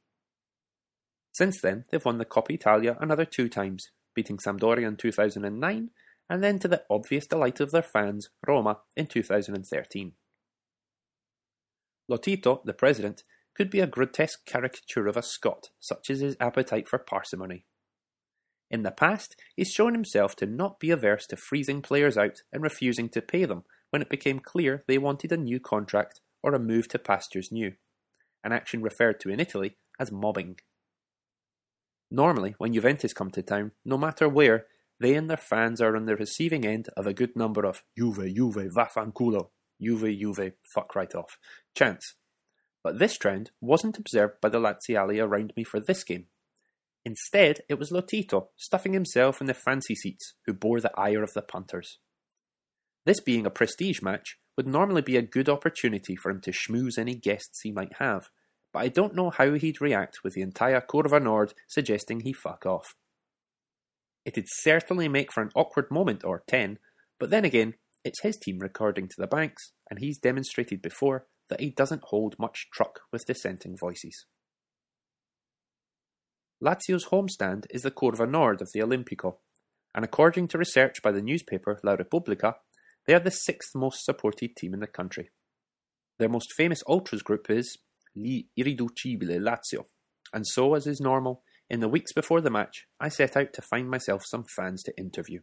Since 1.33 1.61
then, 1.61 1.85
they've 1.91 2.05
won 2.05 2.19
the 2.19 2.25
Coppa 2.25 2.53
Italia 2.53 2.97
another 3.01 3.25
two 3.25 3.49
times, 3.49 3.91
beating 4.15 4.39
Sampdoria 4.39 4.87
in 4.87 4.97
2009, 4.97 5.91
and 6.29 6.45
then 6.45 6.59
to 6.61 6.69
the 6.69 6.85
obvious 6.89 7.27
delight 7.27 7.59
of 7.61 7.73
their 7.73 7.83
fans, 7.83 8.29
Roma, 8.47 8.79
in 8.97 9.07
2013. 9.07 10.13
Lotito, 12.11 12.65
the 12.65 12.73
president, 12.73 13.25
could 13.57 13.71
be 13.71 13.81
a 13.81 13.87
grotesque 13.87 14.45
caricature 14.47 15.09
of 15.09 15.17
a 15.17 15.23
Scot, 15.23 15.71
such 15.81 16.11
as 16.11 16.21
his 16.21 16.37
appetite 16.41 16.89
for 16.89 16.99
parsimony. 16.99 17.67
In 18.71 18.83
the 18.83 18.93
past, 18.93 19.37
he's 19.57 19.73
shown 19.73 19.95
himself 19.95 20.37
to 20.37 20.47
not 20.47 20.79
be 20.79 20.91
averse 20.91 21.27
to 21.29 21.37
freezing 21.37 21.83
players 21.83 22.17
out 22.17 22.43
and 22.53 22.63
refusing 22.63 23.09
to 23.11 23.21
pay 23.21 23.45
them 23.45 23.65
when 23.91 24.01
it 24.01 24.09
became 24.09 24.39
clear 24.39 24.85
they 24.87 24.99
wanted 24.99 25.33
a 25.33 25.37
new 25.37 25.59
contract 25.59 26.21
or 26.43 26.55
a 26.55 26.59
move 26.59 26.87
to 26.89 26.99
pastures 26.99 27.51
new, 27.51 27.73
an 28.45 28.53
action 28.53 28.83
referred 28.83 29.19
to 29.21 29.29
in 29.29 29.41
Italy 29.41 29.77
as 29.99 30.13
mobbing. 30.13 30.59
Normally, 32.11 32.55
when 32.59 32.73
Juventus 32.73 33.13
come 33.13 33.31
to 33.33 33.43
town, 33.43 33.73
no 33.85 33.99
matter 33.99 34.29
where, 34.29 34.67
they 35.01 35.15
and 35.15 35.29
their 35.29 35.37
fans 35.37 35.81
are 35.81 35.97
on 35.97 36.07
the 36.07 36.17
receiving 36.17 36.67
end 36.67 36.89
of 36.97 37.07
a 37.07 37.15
good 37.15 37.35
number 37.35 37.65
of 37.65 37.83
Juve, 37.97 38.35
Juve, 38.35 38.71
vaffanculo, 38.75 39.49
Juve, 39.81 40.19
Juve, 40.19 40.53
fuck 40.63 40.95
right 40.95 41.15
off 41.15 41.39
chants. 41.75 42.15
But 42.83 42.99
this 42.99 43.17
trend 43.17 43.51
wasn't 43.61 43.99
observed 43.99 44.41
by 44.41 44.49
the 44.49 44.59
Laziali 44.59 45.23
around 45.23 45.53
me 45.57 45.65
for 45.65 45.81
this 45.81 46.05
game. 46.05 46.27
Instead, 47.05 47.61
it 47.69 47.79
was 47.79 47.91
Lotito, 47.91 48.49
stuffing 48.57 48.93
himself 48.93 49.41
in 49.41 49.47
the 49.47 49.55
fancy 49.55 49.95
seats, 49.95 50.35
who 50.47 50.53
bore 50.53 50.81
the 50.81 50.93
ire 50.99 51.23
of 51.23 51.33
the 51.33 51.43
punters. 51.43 51.99
This 53.07 53.21
being 53.21 53.47
a 53.47 53.51
prestige 53.51 54.03
match 54.03 54.39
would 54.57 54.69
normally 54.69 55.03
be 55.03 55.17
a 55.17 55.23
good 55.23 55.49
opportunity 55.49 56.15
for 56.15 56.31
him 56.31 56.41
to 56.43 56.53
schmooze 56.53 56.99
any 56.99 57.15
guests 57.15 57.61
he 57.63 57.73
might 57.73 57.95
have, 57.99 58.29
but 58.73 58.81
I 58.81 58.89
don't 58.89 59.15
know 59.15 59.31
how 59.31 59.55
he'd 59.55 59.81
react 59.81 60.19
with 60.23 60.35
the 60.35 60.43
entire 60.43 60.81
Curva 60.81 61.23
Nord 61.23 61.55
suggesting 61.67 62.21
he 62.21 62.33
fuck 62.33 62.67
off. 62.67 62.95
It'd 64.27 64.47
certainly 64.49 65.09
make 65.09 65.33
for 65.33 65.43
an 65.43 65.51
awkward 65.55 65.91
moment 65.91 66.25
or 66.25 66.45
ten, 66.47 66.79
but 67.19 67.31
then 67.31 67.45
again, 67.45 67.75
it's 68.05 68.23
his 68.23 68.37
team 68.37 68.59
recording 68.59 69.09
to 69.09 69.17
the 69.19 69.27
banks, 69.27 69.73
and 69.89 69.99
he's 69.99 70.19
demonstrated 70.19 70.83
before 70.83 71.27
that 71.49 71.61
he 71.61 71.71
doesn't 71.71 72.05
hold 72.05 72.39
much 72.39 72.69
truck 72.73 73.01
with 73.13 73.27
dissenting 73.27 73.77
voices. 73.79 74.27
Lazio's 76.63 77.07
homestand 77.07 77.65
is 77.71 77.83
the 77.83 77.91
Curva 77.91 78.29
Nord 78.29 78.61
of 78.61 78.69
the 78.75 78.81
Olimpico, 78.81 79.37
and 79.95 80.05
according 80.05 80.47
to 80.49 80.59
research 80.59 81.01
by 81.03 81.11
the 81.11 81.23
newspaper 81.23 81.81
La 81.83 81.93
Repubblica, 81.93 82.57
they 83.07 83.15
are 83.15 83.21
the 83.21 83.31
sixth 83.31 83.75
most 83.75 84.05
supported 84.05 84.55
team 84.57 84.75
in 84.75 84.81
the 84.81 84.87
country. 84.87 85.31
Their 86.19 86.29
most 86.29 86.53
famous 86.55 86.83
ultras 86.87 87.23
group 87.23 87.49
is 87.49 87.79
Gli 88.15 88.49
Irriducibili 88.59 89.41
Lazio, 89.41 89.87
and 90.35 90.47
so, 90.47 90.75
as 90.75 90.87
is 90.87 91.01
normal, 91.01 91.43
in 91.71 91.81
the 91.81 91.89
weeks 91.89 92.13
before 92.13 92.43
the 92.43 92.51
match, 92.51 92.87
I 93.01 93.09
set 93.09 93.39
out 93.39 93.55
to 93.55 93.63
find 93.63 93.89
myself 93.89 94.23
some 94.27 94.45
fans 94.45 94.83
to 94.83 94.99
interview. 94.99 95.41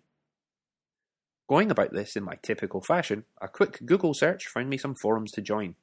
Going 1.50 1.72
about 1.72 1.94
this 1.94 2.16
in 2.16 2.24
my 2.24 2.36
typical 2.44 2.82
fashion, 2.82 3.24
a 3.42 3.48
quick 3.48 3.80
Google 3.86 4.14
search 4.14 4.46
found 4.46 4.70
me 4.70 4.78
some 4.78 4.94
forums 5.02 5.32
to 5.32 5.42
join. 5.42 5.76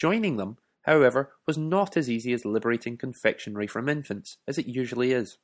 Joining 0.00 0.38
them, 0.38 0.56
however, 0.84 1.32
was 1.46 1.58
not 1.58 1.96
as 1.96 2.08
easy 2.08 2.32
as 2.32 2.44
liberating 2.44 2.96
confectionery 2.96 3.66
from 3.66 3.88
infants, 3.88 4.38
as 4.48 4.58
it 4.58 4.66
usually 4.66 5.12
is. 5.12 5.38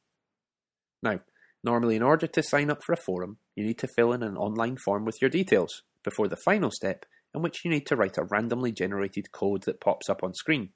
Now, 1.03 1.21
normally 1.65 1.97
in 1.97 2.03
order 2.03 2.27
to 2.27 2.43
sign 2.43 2.71
up 2.71 2.83
for 2.85 2.93
a 2.93 2.97
forum, 2.97 3.39
you 3.57 3.65
need 3.65 3.79
to 3.79 3.89
fill 3.89 4.13
in 4.13 4.23
an 4.23 4.37
online 4.37 4.77
form 4.77 5.05
with 5.05 5.21
your 5.21 5.31
details, 5.31 5.83
before 6.05 6.29
the 6.29 6.37
final 6.37 6.71
step, 6.71 7.05
in 7.35 7.43
which 7.43 7.65
you 7.65 7.71
need 7.71 7.87
to 7.87 7.97
write 7.97 8.19
a 8.19 8.25
randomly 8.25 8.73
generated 8.73 9.33
code 9.33 9.65
that 9.65 9.81
pops 9.81 10.09
up 10.09 10.23
on 10.23 10.35
screen. 10.35 10.71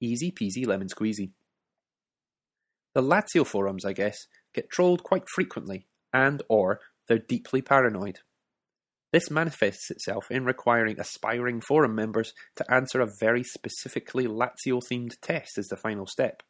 Easy 0.00 0.30
peasy 0.30 0.66
lemon 0.66 0.88
squeezy. 0.88 1.32
The 2.94 3.02
Lazio 3.02 3.46
forums, 3.46 3.84
I 3.84 3.92
guess, 3.92 4.16
get 4.54 4.70
trolled 4.70 5.02
quite 5.02 5.28
frequently, 5.28 5.86
and 6.12 6.42
or 6.48 6.80
they're 7.06 7.18
deeply 7.18 7.62
paranoid. 7.62 8.20
This 9.10 9.30
manifests 9.30 9.90
itself 9.90 10.30
in 10.30 10.44
requiring 10.44 11.00
aspiring 11.00 11.62
forum 11.62 11.94
members 11.94 12.34
to 12.56 12.70
answer 12.70 13.00
a 13.00 13.10
very 13.20 13.42
specifically 13.42 14.26
Lazio 14.26 14.82
themed 14.82 15.18
test 15.22 15.56
as 15.56 15.68
the 15.68 15.76
final 15.76 16.06
step, 16.06 16.42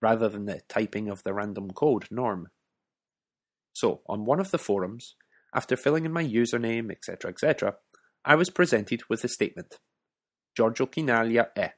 rather 0.00 0.28
than 0.28 0.44
the 0.44 0.60
typing 0.68 1.08
of 1.08 1.22
the 1.24 1.34
random 1.34 1.70
code 1.72 2.06
norm. 2.10 2.48
So, 3.72 4.02
on 4.08 4.24
one 4.24 4.38
of 4.38 4.52
the 4.52 4.58
forums, 4.58 5.16
after 5.52 5.76
filling 5.76 6.04
in 6.04 6.12
my 6.12 6.24
username, 6.24 6.92
etc., 6.92 7.30
etc., 7.30 7.76
I 8.24 8.36
was 8.36 8.48
presented 8.48 9.02
with 9.08 9.22
the 9.22 9.28
statement 9.28 9.78
Giorgio 10.56 10.86
Chinaglia 10.86 11.48
è, 11.56 11.72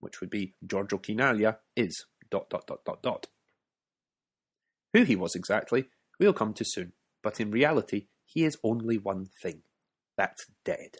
which 0.00 0.20
would 0.20 0.30
be 0.30 0.54
Giorgio 0.66 0.98
Chinaglia 0.98 1.58
is 1.76 2.06
dot 2.30 2.50
dot 2.50 2.66
dot 2.66 2.84
dot 2.84 3.00
dot. 3.00 3.26
Who 4.92 5.04
he 5.04 5.14
was 5.14 5.36
exactly, 5.36 5.88
we'll 6.18 6.32
come 6.32 6.52
to 6.54 6.64
soon, 6.64 6.94
but 7.22 7.38
in 7.38 7.52
reality, 7.52 8.06
he 8.24 8.44
is 8.44 8.58
only 8.64 8.98
one 8.98 9.28
thing 9.40 9.62
that's 10.18 10.44
dead. 10.64 10.96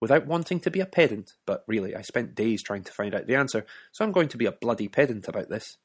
Without 0.00 0.26
wanting 0.26 0.60
to 0.60 0.70
be 0.70 0.80
a 0.80 0.86
pedant, 0.86 1.32
but 1.46 1.64
really 1.66 1.96
I 1.96 2.02
spent 2.02 2.34
days 2.34 2.62
trying 2.62 2.84
to 2.84 2.92
find 2.92 3.14
out 3.14 3.26
the 3.26 3.34
answer, 3.34 3.64
so 3.90 4.04
I'm 4.04 4.12
going 4.12 4.28
to 4.28 4.36
be 4.36 4.46
a 4.46 4.52
bloody 4.52 4.86
pedant 4.86 5.26
about 5.26 5.48
this. 5.48 5.78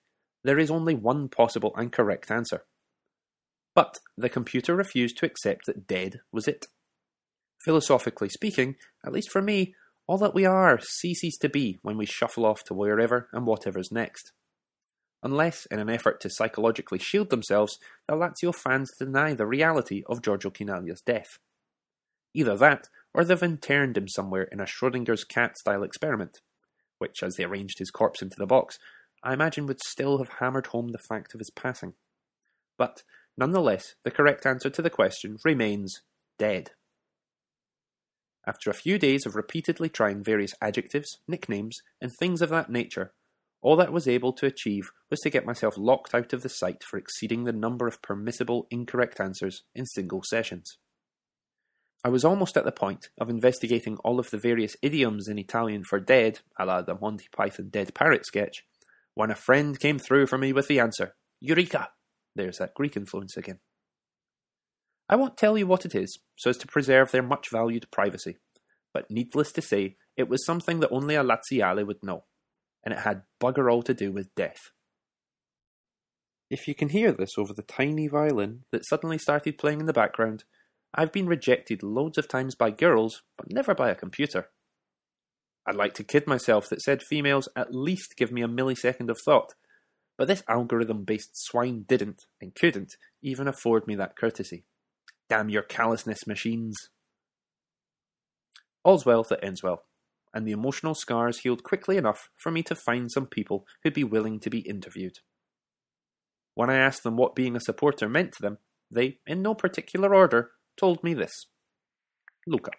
There 0.44 0.60
is 0.60 0.70
only 0.70 0.94
one 0.94 1.30
possible 1.30 1.74
and 1.76 1.92
correct 1.92 2.30
answer. 2.30 2.66
But 3.74 4.00
the 4.18 4.30
computer 4.30 4.76
refused 4.76 5.18
to 5.18 5.26
accept 5.26 5.66
that 5.66 5.88
dead 5.88 6.20
was 6.32 6.48
it. 6.48 6.68
Philosophically 7.64 8.30
speaking, 8.30 8.76
at 9.06 9.14
least 9.14 9.32
for 9.32 9.42
me, 9.42 9.74
all 10.08 10.18
that 10.18 10.36
we 10.36 10.46
are 10.46 10.80
ceases 10.82 11.38
to 11.38 11.50
be 11.50 11.80
when 11.82 11.98
we 11.98 12.06
shuffle 12.06 12.46
off 12.46 12.64
to 12.66 12.74
wherever 12.74 13.30
and 13.32 13.46
whatever's 13.46 13.92
next. 13.92 14.32
Unless, 15.22 15.66
in 15.68 15.80
an 15.80 15.90
effort 15.90 16.20
to 16.22 16.30
psychologically 16.30 17.00
shield 17.00 17.30
themselves, 17.30 17.78
the 18.08 18.16
Lazio 18.16 18.56
fans 18.56 18.92
deny 18.98 19.34
the 19.34 19.46
reality 19.46 20.04
of 20.08 20.22
Giorgio 20.22 20.50
Chinaglia's 20.50 21.02
death. 21.02 21.38
Either 22.34 22.56
that, 22.58 22.90
or 23.14 23.24
they've 23.24 23.42
interned 23.42 23.98
him 23.98 24.08
somewhere 24.08 24.44
in 24.44 24.60
a 24.60 24.66
Schrodinger's 24.66 25.24
cat 25.24 25.58
style 25.58 25.84
experiment, 25.84 26.42
which, 27.00 27.24
as 27.24 27.36
they 27.36 27.44
arranged 27.44 27.80
his 27.80 27.92
corpse 27.92 28.22
into 28.22 28.36
the 28.38 28.46
box, 28.46 28.78
I 29.24 29.34
imagine 29.34 29.66
would 29.66 29.82
still 29.82 30.20
have 30.20 30.30
hammered 30.40 30.68
home 30.68 30.90
the 30.90 30.98
fact 30.98 31.34
of 31.34 31.40
his 31.40 31.50
passing. 31.50 31.94
But, 32.78 33.04
nonetheless, 33.38 33.96
the 34.04 34.12
correct 34.12 34.46
answer 34.46 34.70
to 34.70 34.82
the 34.82 34.90
question 34.90 35.38
remains 35.44 36.02
dead. 36.38 36.72
After 38.48 38.70
a 38.70 38.76
few 38.76 38.98
days 38.98 39.26
of 39.26 39.36
repeatedly 39.36 39.90
trying 39.90 40.24
various 40.24 40.54
adjectives, 40.62 41.18
nicknames, 41.28 41.82
and 42.02 42.12
things 42.12 42.42
of 42.42 42.50
that 42.50 42.70
nature, 42.70 43.14
all 43.62 43.76
that 43.76 43.92
was 43.92 44.08
able 44.08 44.32
to 44.34 44.46
achieve 44.46 44.92
was 45.10 45.20
to 45.22 45.30
get 45.30 45.46
myself 45.46 45.78
locked 45.78 46.16
out 46.16 46.32
of 46.32 46.42
the 46.42 46.50
site 46.50 46.84
for 46.84 46.98
exceeding 46.98 47.44
the 47.44 47.52
number 47.52 47.88
of 47.88 48.02
permissible 48.02 48.68
incorrect 48.72 49.20
answers 49.20 49.64
in 49.76 49.86
single 49.86 50.24
sessions. 50.24 50.78
I 52.04 52.10
was 52.10 52.24
almost 52.24 52.56
at 52.56 52.64
the 52.64 52.72
point 52.72 53.10
of 53.20 53.30
investigating 53.30 53.98
all 53.98 54.20
of 54.20 54.30
the 54.30 54.38
various 54.38 54.78
idioms 54.82 55.28
in 55.28 55.38
Italian 55.38 55.84
for 55.84 56.00
dead, 56.00 56.40
a 56.58 56.66
la 56.66 56.82
the 56.82 56.96
Monty 56.96 57.28
Python 57.32 57.70
Dead 57.70 57.94
Parrot 57.94 58.26
sketch, 58.26 58.64
when 59.16 59.32
a 59.32 59.36
friend 59.36 59.78
came 59.78 60.00
through 60.00 60.28
for 60.28 60.38
me 60.38 60.54
with 60.54 60.68
the 60.68 60.80
answer 60.80 61.16
Eureka! 61.42 61.90
There's 62.36 62.60
that 62.60 62.74
Greek 62.74 62.96
influence 62.96 63.36
again. 63.36 63.60
I 65.10 65.18
won't 65.18 65.38
tell 65.38 65.58
you 65.58 65.68
what 65.68 65.86
it 65.86 65.96
is, 65.96 66.20
so 66.38 66.50
as 66.52 66.58
to 66.60 66.68
preserve 66.68 67.12
their 67.12 67.24
much 67.24 67.50
valued 67.52 67.92
privacy, 67.92 68.38
but 68.94 69.10
needless 69.10 69.52
to 69.54 69.62
say, 69.62 69.98
it 70.16 70.30
was 70.30 70.46
something 70.46 70.80
that 70.80 70.92
only 70.92 71.16
a 71.16 71.24
Laziale 71.24 71.86
would 71.86 72.04
know, 72.04 72.26
and 72.84 72.94
it 72.94 73.02
had 73.02 73.24
bugger 73.42 73.72
all 73.72 73.82
to 73.84 73.94
do 73.94 74.12
with 74.12 74.34
death. 74.36 74.72
If 76.50 76.68
you 76.68 76.76
can 76.76 76.90
hear 76.90 77.12
this 77.12 77.38
over 77.38 77.54
the 77.54 77.64
tiny 77.64 78.08
violin 78.08 78.64
that 78.72 78.86
suddenly 78.86 79.18
started 79.18 79.58
playing 79.58 79.80
in 79.82 79.86
the 79.86 79.94
background, 79.94 80.46
I've 80.94 81.12
been 81.12 81.28
rejected 81.28 81.84
loads 81.84 82.18
of 82.18 82.28
times 82.28 82.56
by 82.56 82.72
girls, 82.72 83.22
but 83.38 83.52
never 83.52 83.76
by 83.76 83.90
a 83.90 83.96
computer. 83.96 84.50
I'd 85.68 85.76
like 85.76 85.94
to 85.96 86.04
kid 86.04 86.26
myself 86.26 86.68
that 86.70 86.82
said 86.82 87.04
females 87.04 87.48
at 87.56 87.74
least 87.74 88.16
give 88.18 88.32
me 88.32 88.42
a 88.42 88.48
millisecond 88.48 89.10
of 89.10 89.20
thought, 89.24 89.54
but 90.18 90.28
this 90.28 90.44
algorithm 90.50 91.04
based 91.04 91.32
swine 91.34 91.86
didn't, 91.88 92.26
and 92.42 92.56
couldn't, 92.56 92.96
even 93.22 93.48
afford 93.48 93.86
me 93.86 93.96
that 93.96 94.18
courtesy. 94.18 94.66
Damn 95.30 95.50
your 95.50 95.62
callousness 95.62 96.26
machines. 96.26 96.76
All's 98.84 99.06
well 99.06 99.24
that 99.30 99.44
ends 99.44 99.62
well, 99.62 99.84
and 100.34 100.48
the 100.48 100.52
emotional 100.52 100.96
scars 100.96 101.40
healed 101.40 101.64
quickly 101.64 101.98
enough 101.98 102.30
for 102.36 102.52
me 102.52 102.64
to 102.64 102.76
find 102.76 103.12
some 103.12 103.28
people 103.28 103.66
who'd 103.84 103.94
be 103.94 104.04
willing 104.04 104.40
to 104.40 104.50
be 104.50 104.60
interviewed. 104.60 105.20
When 106.56 106.70
I 106.70 106.78
asked 106.78 107.04
them 107.04 107.16
what 107.16 107.36
being 107.36 107.56
a 107.56 107.62
supporter 107.62 108.10
meant 108.10 108.32
to 108.34 108.42
them, 108.42 108.58
they, 108.90 109.20
in 109.28 109.44
no 109.44 109.54
particular 109.54 110.16
order, 110.16 110.52
told 110.80 111.04
me 111.04 111.14
this. 111.14 111.46
Luca. 112.48 112.72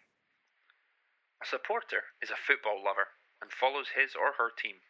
A 1.42 1.46
supporter 1.46 2.16
is 2.24 2.32
a 2.32 2.40
football 2.40 2.80
lover 2.80 3.12
and 3.44 3.52
follows 3.52 3.92
his 3.92 4.16
or 4.16 4.40
her 4.40 4.48
team. 4.56 4.80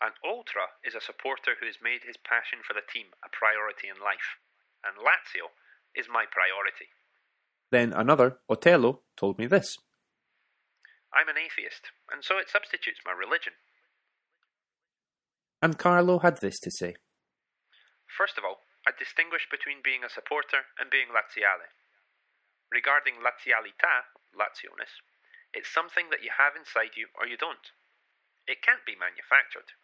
An 0.00 0.14
ultra 0.24 0.72
is 0.86 0.94
a 0.94 1.04
supporter 1.04 1.58
who 1.58 1.66
has 1.66 1.82
made 1.82 2.06
his 2.06 2.16
passion 2.16 2.62
for 2.64 2.72
the 2.72 2.86
team 2.86 3.12
a 3.20 3.28
priority 3.28 3.90
in 3.90 4.00
life, 4.00 4.40
and 4.80 4.96
Lazio 4.96 5.52
is 5.94 6.08
my 6.08 6.24
priority. 6.24 6.88
Then 7.70 7.92
another, 7.92 8.40
Otello, 8.48 9.02
told 9.16 9.38
me 9.38 9.46
this. 9.46 9.76
I'm 11.12 11.28
an 11.28 11.36
atheist, 11.38 11.90
and 12.10 12.24
so 12.24 12.38
it 12.38 12.48
substitutes 12.48 13.04
my 13.04 13.12
religion. 13.12 13.52
And 15.60 15.76
Carlo 15.76 16.20
had 16.20 16.40
this 16.40 16.58
to 16.60 16.70
say. 16.70 16.96
First 18.08 18.38
of 18.38 18.44
all, 18.44 18.64
I 18.88 18.96
distinguish 18.96 19.46
between 19.50 19.84
being 19.84 20.02
a 20.02 20.10
supporter 20.10 20.64
and 20.80 20.88
being 20.88 21.12
Laziale. 21.12 21.68
Regarding 22.70 23.18
lazialità, 23.18 24.14
Lazioness, 24.32 25.02
it's 25.52 25.68
something 25.68 26.10
that 26.10 26.22
you 26.22 26.30
have 26.30 26.54
inside 26.54 26.94
you 26.94 27.08
or 27.18 27.26
you 27.26 27.36
don't. 27.36 27.72
It 28.46 28.62
can't 28.62 28.84
be 28.86 28.94
manufactured. 28.94 29.74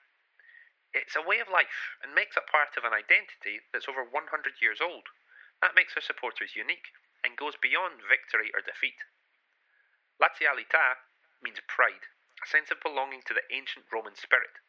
It's 0.94 1.16
a 1.16 1.26
way 1.26 1.40
of 1.40 1.48
life 1.50 1.98
and 2.00 2.14
makes 2.14 2.36
up 2.36 2.46
part 2.46 2.76
of 2.78 2.84
an 2.84 2.94
identity 2.94 3.60
that's 3.72 3.88
over 3.88 4.04
100 4.04 4.62
years 4.62 4.80
old. 4.80 5.10
That 5.60 5.74
makes 5.74 5.96
our 5.96 6.02
supporters 6.02 6.54
unique 6.54 6.94
and 7.24 7.36
goes 7.36 7.58
beyond 7.58 8.06
victory 8.06 8.54
or 8.54 8.62
defeat. 8.62 9.02
Lazialità 10.22 11.02
means 11.42 11.60
pride, 11.66 12.06
a 12.42 12.46
sense 12.46 12.70
of 12.70 12.80
belonging 12.80 13.22
to 13.26 13.34
the 13.34 13.44
ancient 13.50 13.86
Roman 13.92 14.14
spirit, 14.14 14.62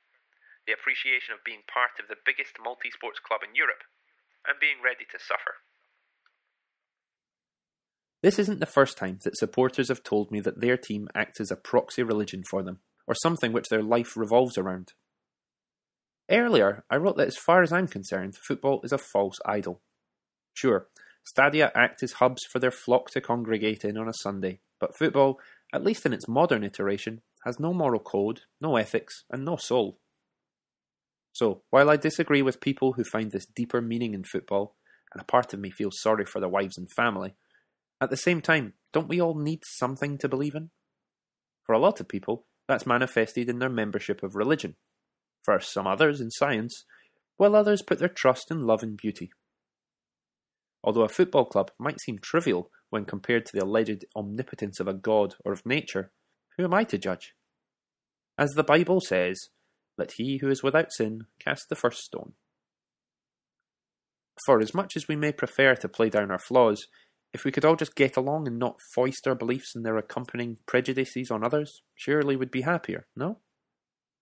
the 0.66 0.74
appreciation 0.74 1.34
of 1.34 1.44
being 1.44 1.64
part 1.64 2.00
of 2.00 2.08
the 2.10 2.20
biggest 2.26 2.58
multi 2.60 2.90
sports 2.90 3.20
club 3.20 3.44
in 3.44 3.56
Europe, 3.56 3.84
and 4.44 4.60
being 4.60 4.82
ready 4.82 5.06
to 5.06 5.20
suffer. 5.20 5.62
This 8.24 8.40
isn't 8.40 8.60
the 8.60 8.66
first 8.66 8.98
time 8.98 9.20
that 9.24 9.38
supporters 9.38 9.90
have 9.90 10.04
told 10.04 10.32
me 10.32 10.40
that 10.40 10.60
their 10.60 10.78
team 10.78 11.08
acts 11.14 11.40
as 11.40 11.52
a 11.52 11.56
proxy 11.56 12.04
religion 12.04 12.44
for 12.50 12.64
them, 12.64 12.80
or 13.06 13.14
something 13.16 13.54
which 13.54 13.70
their 13.70 13.84
life 13.84 14.18
revolves 14.18 14.58
around. 14.58 14.94
Earlier, 16.30 16.84
I 16.90 16.98
wrote 16.98 17.16
that 17.18 17.28
as 17.28 17.38
far 17.38 17.62
as 17.62 17.72
I'm 17.72 17.88
concerned, 17.88 18.36
football 18.36 18.82
is 18.84 18.92
a 18.92 18.98
false 18.98 19.38
idol. 19.46 19.82
Sure, 20.54 20.88
stadia 21.24 21.72
act 21.76 22.02
as 22.02 22.14
hubs 22.14 22.44
for 22.52 22.60
their 22.60 22.72
flock 22.72 23.12
to 23.12 23.22
congregate 23.22 23.86
in 23.86 23.98
on 23.98 24.10
a 24.10 24.14
Sunday, 24.14 24.60
but 24.80 24.98
football, 24.98 25.40
at 25.72 25.84
least 25.84 26.06
in 26.06 26.14
its 26.14 26.28
modern 26.28 26.64
iteration, 26.64 27.22
has 27.46 27.60
no 27.60 27.74
moral 27.74 28.00
code, 28.00 28.42
no 28.60 28.76
ethics, 28.76 29.24
and 29.30 29.46
no 29.46 29.56
soul. 29.56 30.00
So, 31.32 31.62
while 31.70 31.90
I 31.90 31.98
disagree 31.98 32.42
with 32.42 32.62
people 32.62 32.94
who 32.94 33.04
find 33.04 33.32
this 33.32 33.46
deeper 33.46 33.80
meaning 33.80 34.14
in 34.14 34.24
football, 34.24 34.76
and 35.14 35.22
a 35.22 35.26
part 35.26 35.54
of 35.54 35.60
me 35.60 35.70
feels 35.70 36.02
sorry 36.02 36.26
for 36.26 36.40
their 36.40 36.50
wives 36.50 36.78
and 36.78 36.92
family, 36.92 37.36
at 38.00 38.10
the 38.10 38.18
same 38.18 38.42
time, 38.42 38.74
don't 38.94 39.10
we 39.10 39.22
all 39.22 39.36
need 39.36 39.64
something 39.66 40.18
to 40.20 40.30
believe 40.30 40.56
in? 40.56 40.70
For 41.66 41.74
a 41.74 41.80
lot 41.80 42.00
of 42.00 42.08
people, 42.08 42.46
that's 42.68 42.86
manifested 42.86 43.50
in 43.50 43.60
their 43.60 43.70
membership 43.70 44.24
of 44.24 44.36
religion. 44.36 44.76
for 45.44 45.60
some 45.62 45.88
others 45.88 46.20
in 46.20 46.30
science, 46.30 46.84
while 47.38 47.56
others 47.56 47.82
put 47.82 48.00
their 48.00 48.10
trust 48.10 48.52
in 48.52 48.68
love 48.68 48.84
and 48.84 48.98
beauty. 48.98 49.32
Although 50.84 51.04
a 51.04 51.10
football 51.10 51.46
club 51.46 51.72
might 51.80 52.02
seem 52.02 52.20
trivial 52.20 52.70
when 52.90 53.06
compared 53.06 53.46
to 53.46 53.52
the 53.54 53.64
alleged 53.64 54.04
omnipotence 54.14 54.82
of 54.82 54.90
a 54.90 54.94
god 54.94 55.36
or 55.46 55.54
of 55.54 55.66
nature, 55.66 56.12
who 56.58 56.66
am 56.66 56.74
I 56.74 56.84
to 56.86 56.98
judge? 56.98 57.34
As 58.38 58.52
the 58.52 58.64
Bible 58.64 59.00
says, 59.00 59.40
let 59.98 60.14
he 60.18 60.38
who 60.38 60.50
is 60.50 60.62
without 60.62 60.92
sin 60.92 61.28
cast 61.40 61.70
the 61.70 61.76
first 61.76 62.00
stone. 62.00 62.34
For 64.46 64.60
as 64.60 64.74
much 64.74 64.98
as 64.98 65.08
we 65.08 65.16
may 65.16 65.32
prefer 65.32 65.76
to 65.76 65.90
play 65.90 66.10
down 66.10 66.30
our 66.30 66.40
flaws, 66.40 66.88
if 67.34 67.44
we 67.44 67.52
could 67.52 67.66
all 67.66 67.76
just 67.76 67.96
get 67.96 68.18
along 68.18 68.48
and 68.48 68.58
not 68.58 68.80
foist 68.96 69.28
our 69.28 69.36
beliefs 69.36 69.76
and 69.76 69.86
their 69.86 69.98
accompanying 69.98 70.58
prejudices 70.66 71.30
on 71.30 71.44
others, 71.44 71.82
surely 71.96 72.36
we'd 72.36 72.52
be 72.52 72.62
happier, 72.62 73.08
no? 73.16 73.40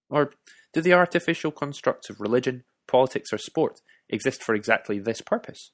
Or 0.09 0.31
do 0.73 0.81
the 0.81 0.93
artificial 0.93 1.51
constructs 1.51 2.09
of 2.09 2.19
religion, 2.19 2.63
politics, 2.87 3.31
or 3.31 3.37
sport 3.37 3.81
exist 4.09 4.43
for 4.43 4.55
exactly 4.55 4.99
this 4.99 5.21
purpose? 5.21 5.71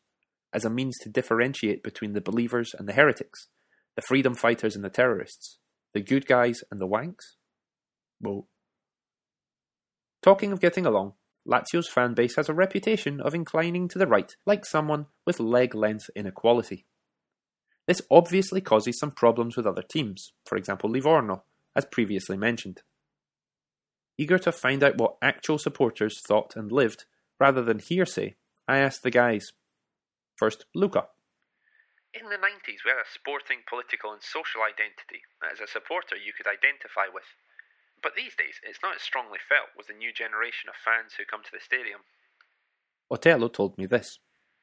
As 0.54 0.66
a 0.66 0.70
means 0.70 0.98
to 1.00 1.10
differentiate 1.10 1.84
between 1.84 2.12
the 2.12 2.22
believers 2.22 2.74
and 2.78 2.88
the 2.88 2.94
heretics, 2.94 3.48
the 3.96 4.02
freedom 4.02 4.36
fighters 4.36 4.76
and 4.76 4.84
the 4.84 4.90
terrorists, 4.90 5.58
the 5.94 6.02
good 6.02 6.26
guys 6.26 6.64
and 6.70 6.80
the 6.80 6.88
wanks? 6.88 7.36
Well, 8.20 8.48
talking 10.22 10.52
of 10.52 10.60
getting 10.60 10.86
along, 10.86 11.14
Lazio's 11.48 11.90
fan 11.90 12.14
base 12.14 12.36
has 12.36 12.50
a 12.50 12.54
reputation 12.54 13.20
of 13.20 13.34
inclining 13.34 13.88
to 13.90 13.98
the 13.98 14.08
right 14.08 14.36
like 14.46 14.66
someone 14.66 15.08
with 15.26 15.40
leg 15.40 15.74
length 15.74 16.10
inequality. 16.16 16.86
This 17.92 18.08
obviously 18.10 18.62
causes 18.62 18.98
some 18.98 19.12
problems 19.12 19.58
with 19.58 19.68
other 19.68 19.82
teams, 19.84 20.32
for 20.46 20.56
example 20.56 20.90
Livorno, 20.90 21.44
as 21.76 21.84
previously 21.84 22.38
mentioned. 22.38 22.84
Eager 24.18 24.40
to 24.40 24.54
find 24.54 24.82
out 24.82 24.96
what 24.96 25.18
actual 25.22 25.58
supporters 25.58 26.22
thought 26.22 26.56
and 26.56 26.72
lived, 26.72 27.04
rather 27.38 27.62
than 27.62 27.80
hearsay, 27.80 28.38
I 28.66 28.80
asked 28.80 29.04
the 29.04 29.12
guys. 29.12 29.52
First, 30.38 30.64
Luca. 30.74 31.08
In 32.14 32.30
the 32.30 32.40
90s, 32.40 32.80
we 32.88 32.96
had 32.96 33.04
a 33.04 33.12
sporting, 33.12 33.60
political, 33.68 34.14
and 34.14 34.24
social 34.24 34.64
identity 34.64 35.28
that 35.42 35.52
as 35.52 35.60
a 35.60 35.68
supporter 35.68 36.16
you 36.16 36.32
could 36.32 36.48
identify 36.48 37.12
with. 37.12 37.28
But 38.02 38.16
these 38.16 38.40
days, 38.40 38.56
it's 38.64 38.80
not 38.82 38.96
as 38.96 39.02
strongly 39.02 39.44
felt 39.44 39.76
with 39.76 39.88
the 39.88 40.00
new 40.00 40.14
generation 40.16 40.70
of 40.72 40.80
fans 40.80 41.20
who 41.20 41.28
come 41.28 41.44
to 41.44 41.52
the 41.52 41.60
stadium. 41.60 42.08
Otello 43.12 43.50
told 43.50 43.78
me 43.78 43.86
this. 43.86 44.20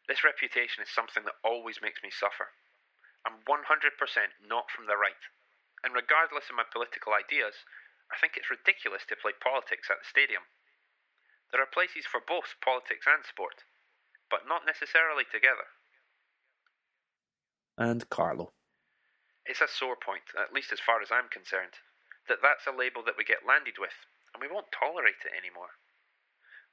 This 0.09 0.25
reputation 0.25 0.81
is 0.81 0.89
something 0.89 1.29
that 1.29 1.37
always 1.45 1.85
makes 1.85 2.01
me 2.01 2.09
suffer. 2.09 2.49
I'm 3.29 3.45
100% 3.45 3.61
not 4.49 4.73
from 4.73 4.89
the 4.89 4.97
right, 4.97 5.21
and 5.85 5.93
regardless 5.93 6.49
of 6.49 6.57
my 6.57 6.65
political 6.65 7.13
ideas, 7.13 7.61
I 8.09 8.17
think 8.17 8.41
it's 8.41 8.49
ridiculous 8.49 9.05
to 9.13 9.21
play 9.21 9.37
politics 9.37 9.93
at 9.93 10.01
the 10.01 10.09
stadium. 10.09 10.49
There 11.53 11.61
are 11.61 11.69
places 11.69 12.09
for 12.09 12.25
both 12.25 12.57
politics 12.65 13.05
and 13.05 13.21
sport, 13.29 13.69
but 14.33 14.49
not 14.49 14.65
necessarily 14.65 15.29
together. 15.29 15.69
And 17.77 18.09
Carlo. 18.09 18.57
It's 19.45 19.61
a 19.61 19.69
sore 19.69 20.01
point, 20.01 20.33
at 20.33 20.57
least 20.57 20.73
as 20.73 20.81
far 20.81 21.05
as 21.05 21.13
I'm 21.13 21.29
concerned 21.29 21.77
that 22.33 22.41
that's 22.41 22.69
a 22.69 22.73
label 22.73 23.05
that 23.05 23.17
we 23.17 23.25
get 23.25 23.49
landed 23.49 23.77
with, 23.81 23.97
and 24.33 24.41
we 24.41 24.49
won't 24.49 24.73
tolerate 24.73 25.25
it 25.25 25.37
anymore. 25.37 25.77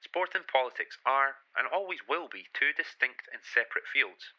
Sport 0.04 0.36
and 0.36 0.48
politics 0.48 1.00
are, 1.08 1.40
and 1.56 1.68
always 1.68 2.04
will 2.08 2.28
be, 2.28 2.48
two 2.52 2.76
distinct 2.76 3.28
and 3.32 3.44
separate 3.44 3.88
fields. 3.88 4.36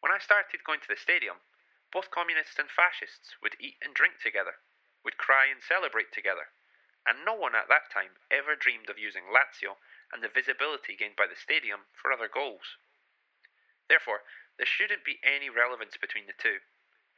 When 0.00 0.12
I 0.12 0.18
started 0.18 0.64
going 0.64 0.80
to 0.80 0.88
the 0.88 0.96
stadium, 0.96 1.44
both 1.92 2.10
communists 2.10 2.58
and 2.58 2.72
fascists 2.72 3.36
would 3.44 3.56
eat 3.60 3.76
and 3.84 3.92
drink 3.92 4.20
together, 4.22 4.60
would 5.04 5.20
cry 5.20 5.46
and 5.52 5.60
celebrate 5.60 6.12
together, 6.12 6.48
and 7.06 7.24
no 7.24 7.34
one 7.34 7.54
at 7.54 7.68
that 7.68 7.92
time 7.92 8.16
ever 8.32 8.56
dreamed 8.56 8.88
of 8.88 8.98
using 8.98 9.28
Lazio 9.28 9.76
and 10.12 10.22
the 10.22 10.32
visibility 10.32 10.96
gained 10.96 11.16
by 11.16 11.26
the 11.26 11.38
stadium 11.38 11.86
for 11.94 12.12
other 12.12 12.28
goals. 12.28 12.80
Therefore, 13.88 14.22
there 14.56 14.66
shouldn't 14.68 15.04
be 15.04 15.20
any 15.24 15.50
relevance 15.50 15.96
between 16.00 16.26
the 16.26 16.36
two, 16.38 16.62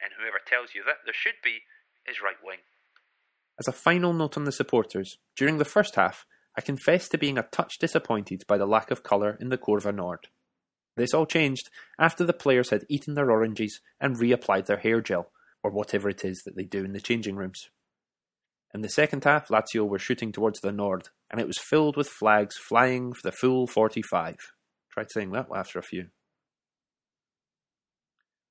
and 0.01 0.13
whoever 0.17 0.39
tells 0.39 0.73
you 0.73 0.83
that 0.83 1.05
there 1.05 1.13
should 1.13 1.39
be 1.43 1.63
is 2.07 2.21
right 2.23 2.39
wing. 2.43 2.65
As 3.59 3.67
a 3.67 3.71
final 3.71 4.13
note 4.13 4.37
on 4.37 4.45
the 4.45 4.51
supporters, 4.51 5.17
during 5.37 5.57
the 5.57 5.65
first 5.65 5.95
half, 5.95 6.25
I 6.57 6.61
confess 6.61 7.07
to 7.09 7.17
being 7.17 7.37
a 7.37 7.43
touch 7.43 7.77
disappointed 7.77 8.43
by 8.47 8.57
the 8.57 8.65
lack 8.65 8.91
of 8.91 9.03
colour 9.03 9.37
in 9.39 9.49
the 9.49 9.57
Curva 9.57 9.93
Nord. 9.93 10.27
This 10.95 11.13
all 11.13 11.25
changed 11.25 11.69
after 11.99 12.23
the 12.23 12.33
players 12.33 12.69
had 12.69 12.85
eaten 12.89 13.15
their 13.15 13.31
oranges 13.31 13.81
and 13.99 14.17
reapplied 14.17 14.67
their 14.67 14.77
hair 14.77 15.01
gel, 15.01 15.31
or 15.63 15.71
whatever 15.71 16.09
it 16.09 16.23
is 16.23 16.43
that 16.45 16.55
they 16.55 16.63
do 16.63 16.83
in 16.83 16.91
the 16.91 17.01
changing 17.01 17.35
rooms. 17.35 17.69
In 18.73 18.81
the 18.81 18.89
second 18.89 19.23
half, 19.23 19.49
Lazio 19.49 19.87
were 19.87 19.99
shooting 19.99 20.31
towards 20.31 20.59
the 20.59 20.71
Nord, 20.71 21.09
and 21.31 21.39
it 21.39 21.47
was 21.47 21.57
filled 21.57 21.95
with 21.95 22.09
flags 22.09 22.57
flying 22.57 23.13
for 23.13 23.21
the 23.23 23.31
full 23.31 23.67
45. 23.67 24.35
Tried 24.91 25.11
saying 25.11 25.31
that 25.31 25.47
after 25.55 25.79
a 25.79 25.83
few. 25.83 26.07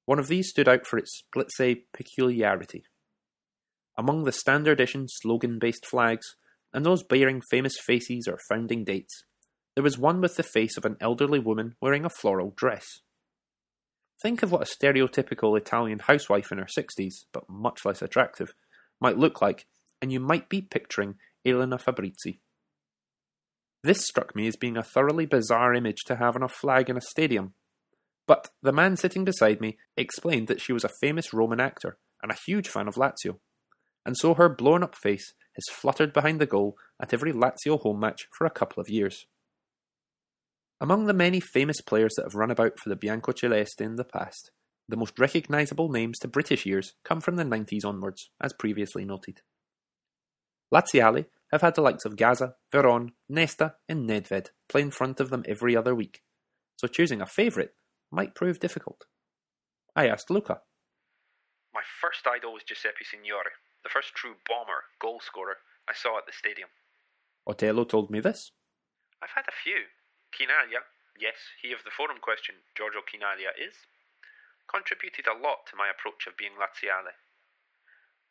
One 0.05 0.19
of 0.19 0.29
these 0.29 0.49
stood 0.49 0.69
out 0.69 0.87
for 0.87 0.99
its, 0.99 1.23
let's 1.35 1.57
say, 1.57 1.85
peculiarity. 1.93 2.85
Among 3.97 4.25
the 4.25 4.33
standard 4.33 4.81
issue 4.81 5.07
slogan 5.07 5.59
based 5.59 5.87
flags, 5.87 6.35
and 6.73 6.85
those 6.85 7.03
bearing 7.03 7.41
famous 7.51 7.75
faces 7.79 8.27
or 8.27 8.39
founding 8.49 8.85
dates, 8.85 9.25
there 9.75 9.85
was 9.85 9.99
one 9.99 10.21
with 10.21 10.37
the 10.37 10.43
face 10.43 10.77
of 10.77 10.85
an 10.85 10.97
elderly 11.01 11.39
woman 11.39 11.75
wearing 11.81 12.05
a 12.05 12.11
floral 12.11 12.53
dress. 12.57 12.85
Think 14.23 14.43
of 14.43 14.53
what 14.53 14.63
a 14.63 14.87
stereotypical 14.87 15.59
Italian 15.59 16.01
housewife 16.01 16.53
in 16.53 16.59
her 16.59 16.67
60s, 16.67 17.25
but 17.33 17.49
much 17.49 17.85
less 17.85 18.03
attractive, 18.03 18.55
might 19.01 19.19
look 19.19 19.41
like, 19.41 19.67
and 20.01 20.13
you 20.13 20.21
might 20.21 20.49
be 20.49 20.61
picturing 20.61 21.17
Elena 21.45 21.79
Fabrizi. 21.79 22.39
This 23.83 24.07
struck 24.07 24.37
me 24.37 24.47
as 24.47 24.57
being 24.57 24.77
a 24.77 24.83
thoroughly 24.83 25.27
bizarre 25.27 25.75
image 25.75 26.05
to 26.07 26.17
have 26.17 26.37
on 26.37 26.43
a 26.43 26.49
flag 26.49 26.89
in 26.89 26.97
a 26.97 27.01
stadium. 27.01 27.55
But 28.29 28.51
the 28.63 28.73
man 28.73 28.97
sitting 28.97 29.25
beside 29.25 29.61
me 29.61 29.79
explained 29.97 30.47
that 30.47 30.61
she 30.61 30.73
was 30.73 30.85
a 30.85 30.91
famous 31.01 31.33
Roman 31.33 31.59
actor 31.59 31.99
and 32.23 32.31
a 32.31 32.39
huge 32.47 32.69
fan 32.69 32.87
of 32.87 32.95
Lazio 32.95 33.39
and 34.05 34.17
so 34.17 34.35
her 34.35 34.49
blown 34.49 34.83
up 34.83 34.95
face 34.95 35.35
has 35.55 35.75
fluttered 35.75 36.13
behind 36.13 36.41
the 36.41 36.47
goal 36.47 36.77
at 37.01 37.13
every 37.13 37.33
Lazio 37.33 37.81
home 37.81 38.01
match 38.01 38.27
for 38.37 38.47
a 38.47 38.51
couple 38.51 38.81
of 38.81 38.89
years. 38.89 39.27
Among 40.83 41.07
the 41.07 41.15
many 41.15 41.39
famous 41.39 41.81
players 41.81 42.15
that 42.17 42.25
have 42.25 42.35
run 42.35 42.51
about 42.51 42.77
for 42.77 42.89
the 42.89 42.97
Biancoceleste 42.97 43.81
in 43.81 43.95
the 43.95 44.05
past, 44.05 44.51
the 44.89 44.97
most 44.97 45.17
recognisable 45.17 45.89
names 45.89 46.19
to 46.19 46.27
British 46.27 46.67
ears 46.67 46.95
come 47.05 47.21
from 47.21 47.37
the 47.37 47.45
90s 47.45 47.85
onwards, 47.85 48.31
as 48.41 48.53
previously 48.53 49.05
noted. 49.05 49.43
Laziali 50.75 51.27
have 51.53 51.61
had 51.61 51.77
the 51.77 51.83
likes 51.83 52.05
of 52.05 52.17
Gazza, 52.17 52.57
Veron, 52.73 53.11
Nesta, 53.29 53.77
and 53.89 54.11
Nedved 54.11 54.49
play 54.69 54.81
in 54.81 54.91
front 54.91 55.21
of 55.21 55.31
them 55.31 55.45
every 55.47 55.77
other 55.77 55.95
week, 55.95 56.23
so 56.77 56.89
choosing 56.89 57.21
a 57.21 57.27
favourite 57.27 57.71
might 58.11 58.35
prove 58.35 58.59
difficult. 58.59 59.05
I 59.95 60.09
asked 60.09 60.31
Luca. 60.31 60.63
My 61.73 61.83
first 62.01 62.27
idol 62.27 62.55
was 62.55 62.65
Giuseppe 62.65 63.05
Signori, 63.09 63.53
the 63.85 63.89
first 63.89 64.17
true 64.17 64.35
bomber, 64.49 64.83
goal 65.01 65.21
scorer, 65.25 65.59
I 65.89 65.93
saw 65.95 66.19
at 66.19 66.27
the 66.27 66.33
stadium. 66.33 66.71
Otello 67.47 67.85
told 67.85 68.11
me 68.11 68.19
this. 68.19 68.51
I've 69.23 69.31
had 69.37 69.45
a 69.47 69.55
few. 69.63 69.85
Chinaglia, 70.33 70.83
yes, 71.21 71.37
he 71.61 71.73
of 71.73 71.85
the 71.85 71.95
forum 71.95 72.19
question, 72.21 72.57
Giorgio 72.75 73.05
Chinaglia 73.05 73.53
is, 73.55 73.77
contributed 74.67 75.29
a 75.29 75.37
lot 75.37 75.69
to 75.69 75.77
my 75.77 75.93
approach 75.93 76.27
of 76.27 76.37
being 76.37 76.57
Laziale. 76.57 77.13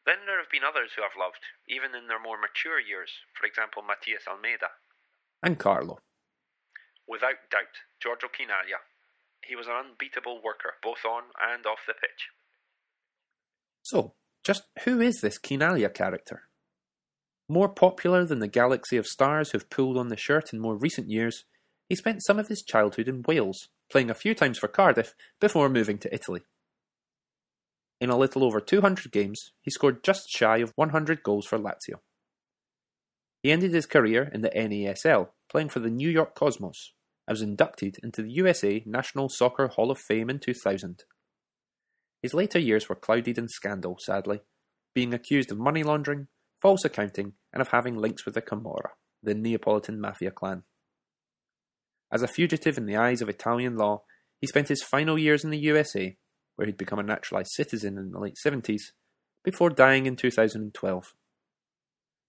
Then 0.05 0.25
there 0.25 0.41
have 0.41 0.49
been 0.49 0.65
others 0.65 0.97
who 0.97 1.05
I've 1.05 1.19
loved, 1.19 1.45
even 1.69 1.93
in 1.93 2.09
their 2.09 2.21
more 2.21 2.41
mature 2.41 2.81
years, 2.81 3.11
for 3.37 3.45
example 3.45 3.85
Matias 3.85 4.25
Almeyda. 4.25 4.73
And 5.43 5.61
Carlo. 5.61 6.01
Without 7.07 7.49
doubt, 7.53 7.85
Giorgio 8.01 8.29
Chinaglia. 8.29 8.81
He 9.45 9.55
was 9.55 9.67
an 9.67 9.73
unbeatable 9.73 10.41
worker, 10.41 10.73
both 10.81 11.05
on 11.05 11.23
and 11.41 11.65
off 11.65 11.85
the 11.85 11.93
pitch. 11.93 12.29
So, 13.83 14.13
just 14.43 14.63
who 14.85 15.01
is 15.01 15.21
this 15.21 15.39
Chinaglia 15.39 15.93
character? 15.93 16.49
More 17.49 17.69
popular 17.69 18.25
than 18.25 18.39
the 18.39 18.47
galaxy 18.47 18.97
of 18.97 19.07
stars 19.07 19.51
who've 19.51 19.69
pulled 19.69 19.97
on 19.97 20.07
the 20.07 20.17
shirt 20.17 20.53
in 20.53 20.59
more 20.59 20.75
recent 20.75 21.09
years, 21.09 21.45
he 21.91 21.95
spent 21.95 22.23
some 22.23 22.39
of 22.39 22.47
his 22.47 22.63
childhood 22.63 23.09
in 23.09 23.21
Wales, 23.27 23.67
playing 23.91 24.09
a 24.09 24.13
few 24.13 24.33
times 24.33 24.57
for 24.57 24.69
Cardiff 24.69 25.13
before 25.41 25.67
moving 25.67 25.97
to 25.97 26.15
Italy. 26.15 26.39
In 27.99 28.09
a 28.09 28.17
little 28.17 28.45
over 28.45 28.61
200 28.61 29.11
games, 29.11 29.51
he 29.59 29.71
scored 29.71 30.01
just 30.01 30.29
shy 30.29 30.59
of 30.59 30.71
100 30.77 31.21
goals 31.21 31.45
for 31.45 31.59
Lazio. 31.59 31.99
He 33.43 33.51
ended 33.51 33.73
his 33.73 33.85
career 33.85 34.31
in 34.33 34.39
the 34.39 34.51
NASL, 34.51 35.31
playing 35.49 35.67
for 35.67 35.81
the 35.81 35.89
New 35.89 36.09
York 36.09 36.33
Cosmos, 36.33 36.93
and 37.27 37.33
was 37.33 37.41
inducted 37.41 37.97
into 38.01 38.21
the 38.21 38.31
USA 38.31 38.81
National 38.85 39.27
Soccer 39.27 39.67
Hall 39.67 39.91
of 39.91 39.99
Fame 39.99 40.29
in 40.29 40.39
2000. 40.39 41.03
His 42.21 42.33
later 42.33 42.59
years 42.59 42.87
were 42.87 42.95
clouded 42.95 43.37
in 43.37 43.49
scandal, 43.49 43.97
sadly, 43.99 44.39
being 44.95 45.13
accused 45.13 45.51
of 45.51 45.57
money 45.57 45.83
laundering, 45.83 46.29
false 46.61 46.85
accounting, 46.85 47.33
and 47.51 47.59
of 47.59 47.67
having 47.67 47.97
links 47.97 48.23
with 48.23 48.35
the 48.35 48.41
Camorra, 48.41 48.91
the 49.21 49.35
Neapolitan 49.35 49.99
mafia 49.99 50.31
clan. 50.31 50.63
As 52.11 52.21
a 52.21 52.27
fugitive 52.27 52.77
in 52.77 52.85
the 52.85 52.97
eyes 52.97 53.21
of 53.21 53.29
Italian 53.29 53.77
law, 53.77 54.03
he 54.39 54.47
spent 54.47 54.67
his 54.67 54.83
final 54.83 55.17
years 55.17 55.43
in 55.43 55.49
the 55.49 55.59
USA, 55.59 56.17
where 56.55 56.65
he'd 56.65 56.77
become 56.77 56.99
a 56.99 57.03
naturalized 57.03 57.51
citizen 57.53 57.97
in 57.97 58.11
the 58.11 58.19
late 58.19 58.35
70s, 58.45 58.81
before 59.43 59.69
dying 59.69 60.05
in 60.05 60.15
2012. 60.15 61.13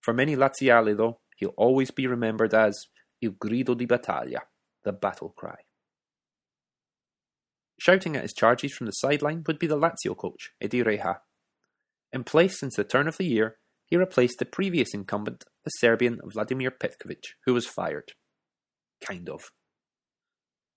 For 0.01 0.15
many 0.15 0.37
Laziali, 0.37 0.97
though, 0.97 1.21
he'll 1.37 1.55
always 1.57 1.91
be 1.91 2.07
remembered 2.07 2.55
as 2.55 2.87
Il 3.21 3.33
grido 3.33 3.77
di 3.77 3.87
battaglia, 3.87 4.43
the 4.85 4.93
battle 4.93 5.31
cry. 5.37 5.57
Shouting 7.79 8.17
at 8.17 8.23
his 8.23 8.33
charges 8.33 8.73
from 8.73 8.87
the 8.87 8.93
sideline 8.93 9.43
would 9.47 9.59
be 9.59 9.67
the 9.67 9.79
Lazio 9.79 10.17
coach, 10.17 10.51
Edy 10.61 10.83
Reja. 10.83 11.21
In 12.13 12.25
place 12.25 12.59
since 12.59 12.77
the 12.77 12.85
turn 12.85 13.09
of 13.09 13.17
the 13.17 13.27
year, 13.27 13.57
he 13.87 13.97
replaced 13.97 14.39
the 14.39 14.45
previous 14.45 14.95
incumbent, 14.95 15.45
the 15.65 15.71
Serbian 15.71 16.21
Vladimir 16.25 16.71
Petkovic, 16.71 17.25
who 17.45 17.55
was 17.55 17.67
fired. 17.67 18.13
Kind 19.05 19.29
of. 19.29 19.51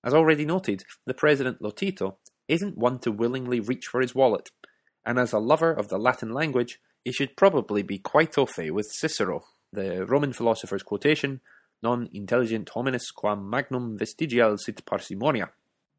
As 0.05 0.13
already 0.13 0.45
noted, 0.45 0.83
the 1.05 1.15
president 1.15 1.61
Lotito 1.61 2.17
isn't 2.47 2.77
one 2.77 2.99
to 2.99 3.11
willingly 3.11 3.59
reach 3.59 3.87
for 3.87 4.01
his 4.01 4.13
wallet, 4.13 4.51
and 5.03 5.17
as 5.17 5.33
a 5.33 5.39
lover 5.39 5.71
of 5.71 5.87
the 5.87 5.97
Latin 5.97 6.31
language, 6.31 6.79
he 7.03 7.11
should 7.11 7.35
probably 7.35 7.81
be 7.81 7.97
quite 7.97 8.37
au 8.37 8.45
fait 8.45 8.69
with 8.69 8.85
Cicero, 8.85 9.43
the 9.73 10.05
Roman 10.05 10.31
philosopher's 10.31 10.83
quotation, 10.83 11.41
non 11.81 12.07
intelligunt 12.13 12.69
homines 12.69 13.11
quam 13.13 13.49
magnum 13.49 13.97
vectigal 13.97 14.59
sit 14.59 14.85
parsimonia. 14.85 15.49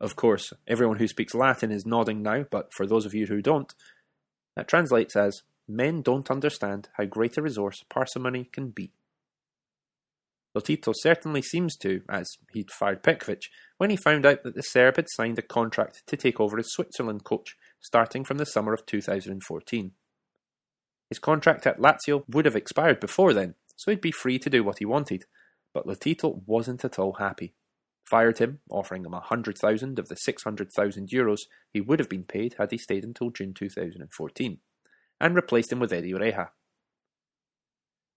Of 0.01 0.15
course, 0.15 0.53
everyone 0.69 0.99
who 0.99 1.09
speaks 1.09 1.35
Latin 1.35 1.73
is 1.73 1.85
nodding 1.85 2.23
now, 2.23 2.45
but 2.49 2.73
for 2.73 2.87
those 2.87 3.07
of 3.07 3.15
you 3.15 3.27
who 3.27 3.43
don't, 3.43 3.75
that 4.55 4.69
translates 4.69 5.17
as 5.17 5.43
Men 5.69 6.01
don't 6.01 6.31
understand 6.31 6.89
how 6.97 7.07
great 7.07 7.37
a 7.37 7.43
resource 7.43 7.85
parsimony 7.89 8.45
can 8.53 8.69
be. 8.69 8.93
Lotito 10.57 10.95
certainly 10.97 11.43
seems 11.43 11.77
to, 11.77 12.01
as 12.09 12.39
he'd 12.55 12.71
fired 12.71 13.03
Petkovic, 13.03 13.43
when 13.77 13.91
he 13.91 13.97
found 13.97 14.25
out 14.25 14.43
that 14.43 14.55
the 14.55 14.63
Serb 14.63 14.97
had 14.97 15.07
signed 15.11 15.39
a 15.39 15.43
contract 15.43 16.03
to 16.07 16.17
take 16.17 16.41
over 16.41 16.59
as 16.59 16.73
Switzerland 16.73 17.25
coach 17.25 17.57
starting 17.79 18.25
from 18.25 18.39
the 18.39 18.47
summer 18.47 18.73
of 18.73 18.87
2014. 18.87 19.93
His 21.11 21.19
contract 21.19 21.67
at 21.67 21.79
Lazio 21.79 22.25
would 22.29 22.47
have 22.47 22.57
expired 22.57 23.01
before 23.01 23.35
then, 23.35 23.55
so 23.77 23.91
he'd 23.91 24.01
be 24.01 24.11
free 24.11 24.39
to 24.39 24.49
do 24.49 24.65
what 24.65 24.79
he 24.79 24.87
wanted, 24.87 25.27
but 25.75 25.87
Lotito 25.87 26.43
wasn't 26.47 26.85
at 26.87 26.99
all 26.99 27.15
happy. 27.15 27.53
Fired 28.05 28.39
him, 28.39 28.61
offering 28.71 29.05
him 29.05 29.13
a 29.13 29.21
hundred 29.21 29.59
thousand 29.59 29.99
of 29.99 30.09
the 30.09 30.17
six 30.17 30.45
hundred 30.45 30.73
thousand 30.73 31.11
euros 31.11 31.41
he 31.73 31.83
would 31.83 31.99
have 31.99 32.09
been 32.09 32.25
paid 32.25 32.55
had 32.59 32.71
he 32.71 32.79
stayed 32.79 33.05
until 33.05 33.31
June 33.31 33.53
2014, 33.53 34.59
and 35.21 35.35
replaced 35.35 35.71
him 35.71 35.81
with 35.81 35.93
Edy 35.93 36.15
Reja, 36.15 36.51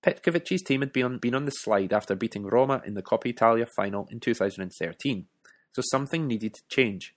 Petkovic's 0.04 0.64
team 0.64 0.82
had 0.82 0.94
been 0.94 1.06
on, 1.06 1.18
been 1.18 1.36
on 1.36 1.46
the 1.46 1.52
slide 1.52 1.92
after 1.92 2.16
beating 2.16 2.46
Roma 2.46 2.82
in 2.86 2.94
the 2.94 3.02
Coppa 3.02 3.28
Italia 3.28 3.66
final 3.76 4.08
in 4.12 4.20
2013, 4.20 5.26
so 5.74 5.82
something 5.92 6.26
needed 6.26 6.54
to 6.54 6.62
change. 6.70 7.16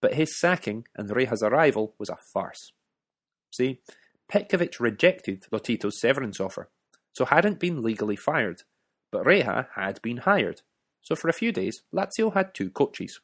But 0.00 0.14
his 0.14 0.38
sacking 0.38 0.86
and 0.96 1.14
Reja's 1.14 1.42
arrival 1.42 1.94
was 1.98 2.08
a 2.08 2.16
farce. 2.32 2.72
See, 3.54 3.80
Petkovic 4.32 4.80
rejected 4.80 5.44
Lotito's 5.52 6.00
severance 6.00 6.40
offer, 6.40 6.70
so 7.12 7.26
hadn't 7.26 7.60
been 7.60 7.82
legally 7.82 8.16
fired, 8.16 8.62
but 9.10 9.26
Reja 9.26 9.68
had 9.74 10.00
been 10.00 10.18
hired, 10.18 10.62
so 11.02 11.14
for 11.14 11.28
a 11.28 11.34
few 11.34 11.52
days 11.52 11.82
Lazio 11.94 12.32
had 12.32 12.54
two 12.54 12.70
coaches. 12.70 13.20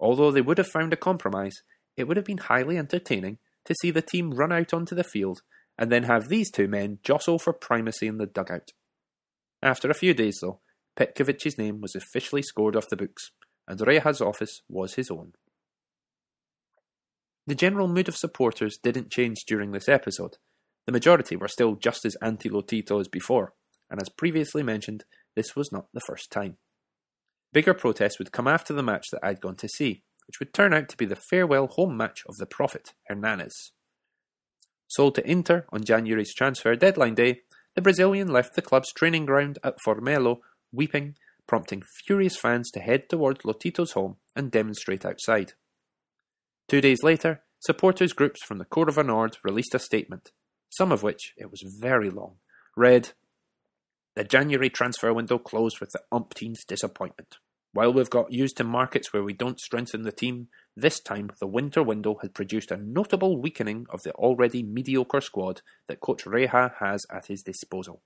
Although 0.00 0.32
they 0.32 0.40
would 0.40 0.58
have 0.58 0.66
found 0.66 0.92
a 0.92 0.96
compromise, 0.96 1.54
it 1.96 2.08
would 2.08 2.16
have 2.16 2.26
been 2.26 2.38
highly 2.38 2.76
entertaining 2.76 3.38
to 3.66 3.74
see 3.80 3.92
the 3.92 4.02
team 4.02 4.32
run 4.32 4.52
out 4.52 4.74
onto 4.74 4.96
the 4.96 5.04
field 5.04 5.42
and 5.78 5.90
then 5.90 6.04
have 6.04 6.28
these 6.28 6.50
two 6.50 6.68
men 6.68 6.98
jostle 7.02 7.38
for 7.38 7.52
primacy 7.52 8.06
in 8.06 8.18
the 8.18 8.26
dugout. 8.26 8.72
After 9.62 9.90
a 9.90 9.94
few 9.94 10.14
days, 10.14 10.38
though, 10.40 10.60
Petkovic's 10.96 11.58
name 11.58 11.80
was 11.80 11.94
officially 11.94 12.42
scored 12.42 12.76
off 12.76 12.88
the 12.88 12.96
books, 12.96 13.30
and 13.66 13.80
Reja's 13.80 14.20
office 14.20 14.62
was 14.68 14.94
his 14.94 15.10
own. 15.10 15.32
The 17.46 17.54
general 17.54 17.88
mood 17.88 18.08
of 18.08 18.16
supporters 18.16 18.78
didn't 18.82 19.10
change 19.10 19.44
during 19.46 19.72
this 19.72 19.88
episode. 19.88 20.36
The 20.86 20.92
majority 20.92 21.36
were 21.36 21.48
still 21.48 21.74
just 21.74 22.04
as 22.04 22.16
anti 22.22 22.48
Lotito 22.48 23.00
as 23.00 23.08
before, 23.08 23.54
and 23.90 24.00
as 24.00 24.08
previously 24.08 24.62
mentioned, 24.62 25.04
this 25.34 25.56
was 25.56 25.72
not 25.72 25.86
the 25.92 26.00
first 26.06 26.30
time. 26.30 26.56
Bigger 27.52 27.74
protests 27.74 28.18
would 28.18 28.32
come 28.32 28.48
after 28.48 28.72
the 28.72 28.82
match 28.82 29.06
that 29.12 29.24
I'd 29.24 29.40
gone 29.40 29.56
to 29.56 29.68
see, 29.68 30.04
which 30.26 30.38
would 30.38 30.54
turn 30.54 30.72
out 30.72 30.88
to 30.88 30.96
be 30.96 31.06
the 31.06 31.16
farewell 31.16 31.68
home 31.68 31.96
match 31.96 32.22
of 32.28 32.36
the 32.36 32.46
Prophet, 32.46 32.90
Hernanes. 33.08 33.72
Sold 34.94 35.16
to 35.16 35.28
Inter 35.28 35.64
on 35.72 35.82
January's 35.82 36.32
transfer 36.32 36.76
deadline 36.76 37.16
day, 37.16 37.40
the 37.74 37.82
Brazilian 37.82 38.28
left 38.28 38.54
the 38.54 38.62
club's 38.62 38.92
training 38.92 39.26
ground 39.26 39.58
at 39.64 39.78
Formello 39.84 40.38
weeping, 40.70 41.16
prompting 41.48 41.82
furious 42.06 42.36
fans 42.36 42.70
to 42.70 42.78
head 42.78 43.08
towards 43.08 43.40
Lotito's 43.40 43.92
home 43.92 44.18
and 44.36 44.52
demonstrate 44.52 45.04
outside. 45.04 45.54
Two 46.68 46.80
days 46.80 47.02
later, 47.02 47.42
supporters 47.58 48.12
groups 48.12 48.44
from 48.44 48.58
the 48.58 48.64
Curva 48.64 49.04
Nord 49.04 49.36
released 49.42 49.74
a 49.74 49.80
statement, 49.80 50.30
some 50.70 50.92
of 50.92 51.02
which, 51.02 51.34
it 51.36 51.50
was 51.50 51.64
very 51.80 52.08
long, 52.08 52.36
read, 52.76 53.10
The 54.14 54.22
January 54.22 54.70
transfer 54.70 55.12
window 55.12 55.38
closed 55.38 55.80
with 55.80 55.90
the 55.90 56.02
umpteenth 56.12 56.68
disappointment. 56.68 57.38
While 57.72 57.92
we've 57.92 58.10
got 58.10 58.32
used 58.32 58.58
to 58.58 58.64
markets 58.64 59.12
where 59.12 59.24
we 59.24 59.32
don't 59.32 59.58
strengthen 59.58 60.02
the 60.02 60.12
team, 60.12 60.46
this 60.76 60.98
time 61.00 61.30
the 61.38 61.46
winter 61.46 61.82
window 61.82 62.16
had 62.20 62.34
produced 62.34 62.70
a 62.70 62.76
notable 62.76 63.40
weakening 63.40 63.86
of 63.90 64.02
the 64.02 64.12
already 64.12 64.62
mediocre 64.62 65.20
squad 65.20 65.62
that 65.88 66.00
coach 66.00 66.26
Reja 66.26 66.72
has 66.80 67.04
at 67.10 67.26
his 67.26 67.42
disposal. 67.42 68.02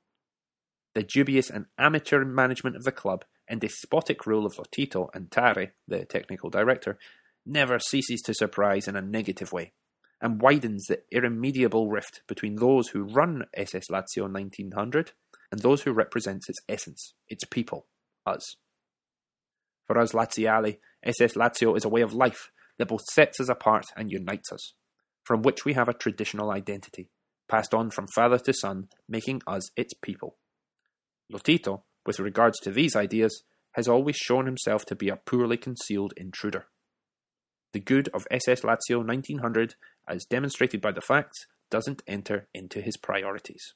The 0.94 1.02
dubious 1.02 1.48
and 1.48 1.66
amateur 1.78 2.24
management 2.24 2.76
of 2.76 2.84
the 2.84 2.92
club 2.92 3.24
and 3.48 3.60
despotic 3.60 4.26
rule 4.26 4.44
of 4.44 4.56
Lotito 4.56 5.08
and 5.14 5.30
Tare, 5.30 5.72
the 5.86 6.04
technical 6.04 6.50
director, 6.50 6.98
never 7.46 7.78
ceases 7.78 8.20
to 8.22 8.34
surprise 8.34 8.86
in 8.86 8.96
a 8.96 9.02
negative 9.02 9.52
way, 9.52 9.72
and 10.20 10.42
widens 10.42 10.84
the 10.86 11.00
irremediable 11.10 11.88
rift 11.88 12.20
between 12.28 12.56
those 12.56 12.88
who 12.88 13.02
run 13.04 13.46
SS 13.54 13.88
Lazio 13.90 14.30
1900 14.30 15.12
and 15.50 15.62
those 15.62 15.82
who 15.82 15.92
represent 15.92 16.44
its 16.48 16.58
essence, 16.68 17.14
its 17.28 17.44
people, 17.44 17.86
us. 18.26 18.56
For 19.86 19.96
us 19.96 20.12
Laziali, 20.12 20.78
SS 21.02 21.32
Lazio 21.32 21.74
is 21.74 21.86
a 21.86 21.88
way 21.88 22.02
of 22.02 22.12
life 22.12 22.50
that 22.78 22.88
both 22.88 23.04
sets 23.10 23.40
us 23.40 23.48
apart 23.48 23.86
and 23.96 24.10
unites 24.10 24.52
us, 24.52 24.74
from 25.24 25.42
which 25.42 25.64
we 25.64 25.74
have 25.74 25.88
a 25.88 25.94
traditional 25.94 26.50
identity, 26.50 27.10
passed 27.48 27.74
on 27.74 27.90
from 27.90 28.06
father 28.14 28.38
to 28.38 28.52
son, 28.52 28.88
making 29.08 29.42
us 29.46 29.70
its 29.76 29.94
people. 29.94 30.36
Lotito, 31.32 31.82
with 32.06 32.20
regards 32.20 32.58
to 32.60 32.70
these 32.70 32.96
ideas, 32.96 33.42
has 33.72 33.88
always 33.88 34.16
shown 34.16 34.46
himself 34.46 34.84
to 34.86 34.94
be 34.94 35.08
a 35.08 35.16
poorly 35.16 35.56
concealed 35.56 36.14
intruder. 36.16 36.66
The 37.72 37.80
good 37.80 38.08
of 38.14 38.26
SS 38.30 38.62
Lazio 38.62 39.04
1900, 39.06 39.74
as 40.08 40.24
demonstrated 40.24 40.80
by 40.80 40.92
the 40.92 41.02
facts, 41.02 41.46
doesn't 41.70 42.02
enter 42.06 42.48
into 42.54 42.80
his 42.80 42.96
priorities. 42.96 43.74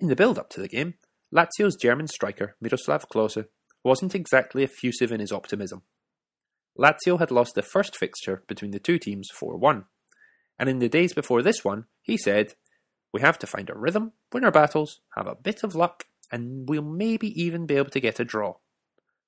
In 0.00 0.08
the 0.08 0.16
build 0.16 0.38
up 0.38 0.50
to 0.50 0.60
the 0.60 0.68
game, 0.68 0.94
Lazio's 1.32 1.76
German 1.76 2.08
striker 2.08 2.56
Miroslav 2.60 3.08
Klose 3.08 3.46
wasn't 3.84 4.14
exactly 4.14 4.64
effusive 4.64 5.12
in 5.12 5.20
his 5.20 5.30
optimism. 5.30 5.82
Lazio 6.78 7.18
had 7.18 7.30
lost 7.30 7.54
the 7.54 7.62
first 7.62 7.96
fixture 7.96 8.42
between 8.46 8.70
the 8.70 8.78
two 8.78 8.98
teams 8.98 9.28
4 9.34 9.56
1, 9.56 9.84
and 10.58 10.68
in 10.68 10.78
the 10.78 10.88
days 10.88 11.12
before 11.12 11.42
this 11.42 11.64
one, 11.64 11.86
he 12.02 12.16
said, 12.16 12.54
We 13.12 13.20
have 13.20 13.38
to 13.40 13.46
find 13.46 13.70
a 13.70 13.74
rhythm, 13.74 14.12
win 14.32 14.44
our 14.44 14.50
battles, 14.50 15.00
have 15.16 15.26
a 15.26 15.34
bit 15.34 15.62
of 15.64 15.74
luck, 15.74 16.04
and 16.30 16.68
we'll 16.68 16.82
maybe 16.82 17.28
even 17.40 17.66
be 17.66 17.76
able 17.76 17.90
to 17.90 18.00
get 18.00 18.20
a 18.20 18.24
draw. 18.24 18.56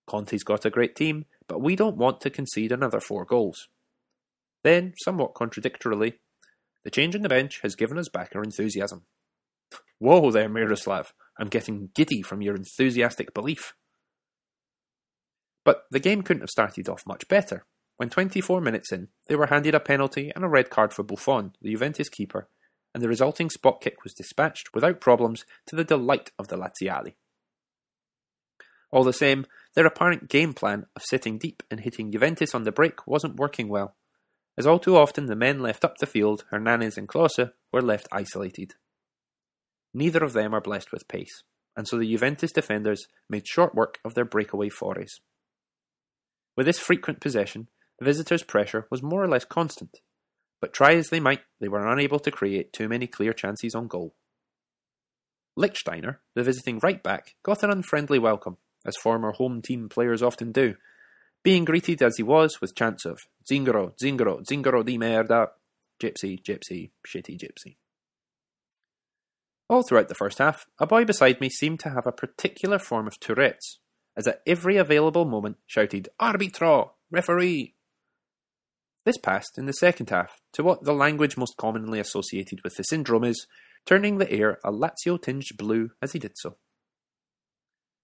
Conte's 0.06 0.44
got 0.44 0.64
a 0.64 0.70
great 0.70 0.94
team, 0.94 1.24
but 1.48 1.60
we 1.60 1.76
don't 1.76 1.96
want 1.96 2.20
to 2.20 2.30
concede 2.30 2.72
another 2.72 3.00
four 3.00 3.24
goals. 3.24 3.68
Then, 4.62 4.94
somewhat 5.02 5.34
contradictorily, 5.34 6.18
the 6.84 6.90
change 6.90 7.14
in 7.14 7.22
the 7.22 7.28
bench 7.28 7.60
has 7.62 7.76
given 7.76 7.98
us 7.98 8.08
back 8.08 8.32
our 8.34 8.42
enthusiasm. 8.42 9.02
Whoa 9.98 10.30
there, 10.30 10.48
Miroslav, 10.48 11.12
I'm 11.38 11.48
getting 11.48 11.90
giddy 11.94 12.22
from 12.22 12.42
your 12.42 12.54
enthusiastic 12.54 13.32
belief. 13.34 13.74
But 15.64 15.84
the 15.90 16.00
game 16.00 16.22
couldn't 16.22 16.42
have 16.42 16.50
started 16.50 16.88
off 16.88 17.06
much 17.06 17.28
better. 17.28 17.64
When 17.96 18.10
24 18.10 18.60
minutes 18.60 18.90
in, 18.90 19.08
they 19.28 19.36
were 19.36 19.46
handed 19.46 19.74
a 19.74 19.80
penalty 19.80 20.32
and 20.34 20.44
a 20.44 20.48
red 20.48 20.70
card 20.70 20.92
for 20.92 21.02
Buffon, 21.02 21.54
the 21.60 21.70
Juventus 21.70 22.08
keeper, 22.08 22.48
and 22.94 23.02
the 23.02 23.08
resulting 23.08 23.48
spot 23.50 23.80
kick 23.80 24.02
was 24.02 24.14
dispatched 24.14 24.74
without 24.74 25.00
problems 25.00 25.44
to 25.66 25.76
the 25.76 25.84
delight 25.84 26.30
of 26.38 26.48
the 26.48 26.56
Laziali. 26.56 27.14
All 28.90 29.04
the 29.04 29.12
same, 29.12 29.46
their 29.74 29.86
apparent 29.86 30.28
game 30.28 30.52
plan 30.52 30.86
of 30.94 31.02
sitting 31.02 31.38
deep 31.38 31.62
and 31.70 31.80
hitting 31.80 32.12
Juventus 32.12 32.54
on 32.54 32.64
the 32.64 32.72
break 32.72 33.06
wasn't 33.06 33.36
working 33.36 33.68
well, 33.68 33.94
as 34.58 34.66
all 34.66 34.78
too 34.78 34.96
often 34.96 35.26
the 35.26 35.36
men 35.36 35.60
left 35.60 35.84
up 35.84 35.96
the 35.96 36.06
field, 36.06 36.44
Hernanes 36.50 36.98
and 36.98 37.08
Klose, 37.08 37.52
were 37.72 37.80
left 37.80 38.06
isolated. 38.12 38.74
Neither 39.94 40.22
of 40.22 40.34
them 40.34 40.54
are 40.54 40.60
blessed 40.60 40.92
with 40.92 41.08
pace, 41.08 41.42
and 41.74 41.88
so 41.88 41.96
the 41.98 42.10
Juventus 42.10 42.52
defenders 42.52 43.06
made 43.30 43.46
short 43.46 43.74
work 43.74 43.98
of 44.04 44.14
their 44.14 44.24
breakaway 44.26 44.68
forays. 44.68 45.20
With 46.56 46.66
this 46.66 46.78
frequent 46.78 47.20
possession, 47.20 47.68
the 47.98 48.04
visitors' 48.04 48.42
pressure 48.42 48.86
was 48.90 49.02
more 49.02 49.22
or 49.22 49.28
less 49.28 49.44
constant, 49.44 50.00
but 50.60 50.72
try 50.72 50.94
as 50.94 51.08
they 51.08 51.20
might, 51.20 51.40
they 51.60 51.68
were 51.68 51.86
unable 51.86 52.18
to 52.20 52.30
create 52.30 52.72
too 52.72 52.88
many 52.88 53.06
clear 53.06 53.32
chances 53.32 53.74
on 53.74 53.88
goal. 53.88 54.14
Lichtsteiner, 55.58 56.18
the 56.34 56.42
visiting 56.42 56.78
right 56.82 57.02
back, 57.02 57.34
got 57.42 57.62
an 57.62 57.70
unfriendly 57.70 58.18
welcome, 58.18 58.56
as 58.86 58.96
former 58.96 59.32
home 59.32 59.62
team 59.62 59.88
players 59.88 60.22
often 60.22 60.52
do, 60.52 60.74
being 61.42 61.64
greeted 61.64 62.02
as 62.02 62.16
he 62.16 62.22
was 62.22 62.60
with 62.60 62.74
chants 62.74 63.04
of 63.04 63.20
Zingaro, 63.50 63.92
Zingaro, 64.02 64.44
Zingaro 64.44 64.84
di 64.84 64.96
merda, 64.96 65.48
gypsy, 66.00 66.42
gypsy, 66.42 66.90
shitty 67.06 67.38
gypsy. 67.38 67.76
All 69.68 69.82
throughout 69.82 70.08
the 70.08 70.14
first 70.14 70.38
half, 70.38 70.66
a 70.78 70.86
boy 70.86 71.04
beside 71.04 71.40
me 71.40 71.48
seemed 71.48 71.80
to 71.80 71.90
have 71.90 72.06
a 72.06 72.12
particular 72.12 72.78
form 72.78 73.06
of 73.06 73.18
Tourette's, 73.18 73.78
as 74.16 74.26
at 74.26 74.42
every 74.46 74.76
available 74.76 75.24
moment 75.24 75.56
shouted, 75.66 76.08
Arbitro! 76.20 76.90
Referee! 77.10 77.74
This 79.04 79.18
passed 79.18 79.58
in 79.58 79.66
the 79.66 79.72
second 79.72 80.10
half 80.10 80.40
to 80.52 80.62
what 80.62 80.84
the 80.84 80.94
language 80.94 81.36
most 81.36 81.56
commonly 81.56 81.98
associated 81.98 82.62
with 82.62 82.76
the 82.76 82.84
syndrome 82.84 83.24
is, 83.24 83.46
turning 83.84 84.18
the 84.18 84.30
air 84.30 84.58
a 84.64 84.70
Lazio 84.70 85.20
tinged 85.20 85.56
blue 85.56 85.90
as 86.00 86.12
he 86.12 86.18
did 86.18 86.32
so. 86.36 86.56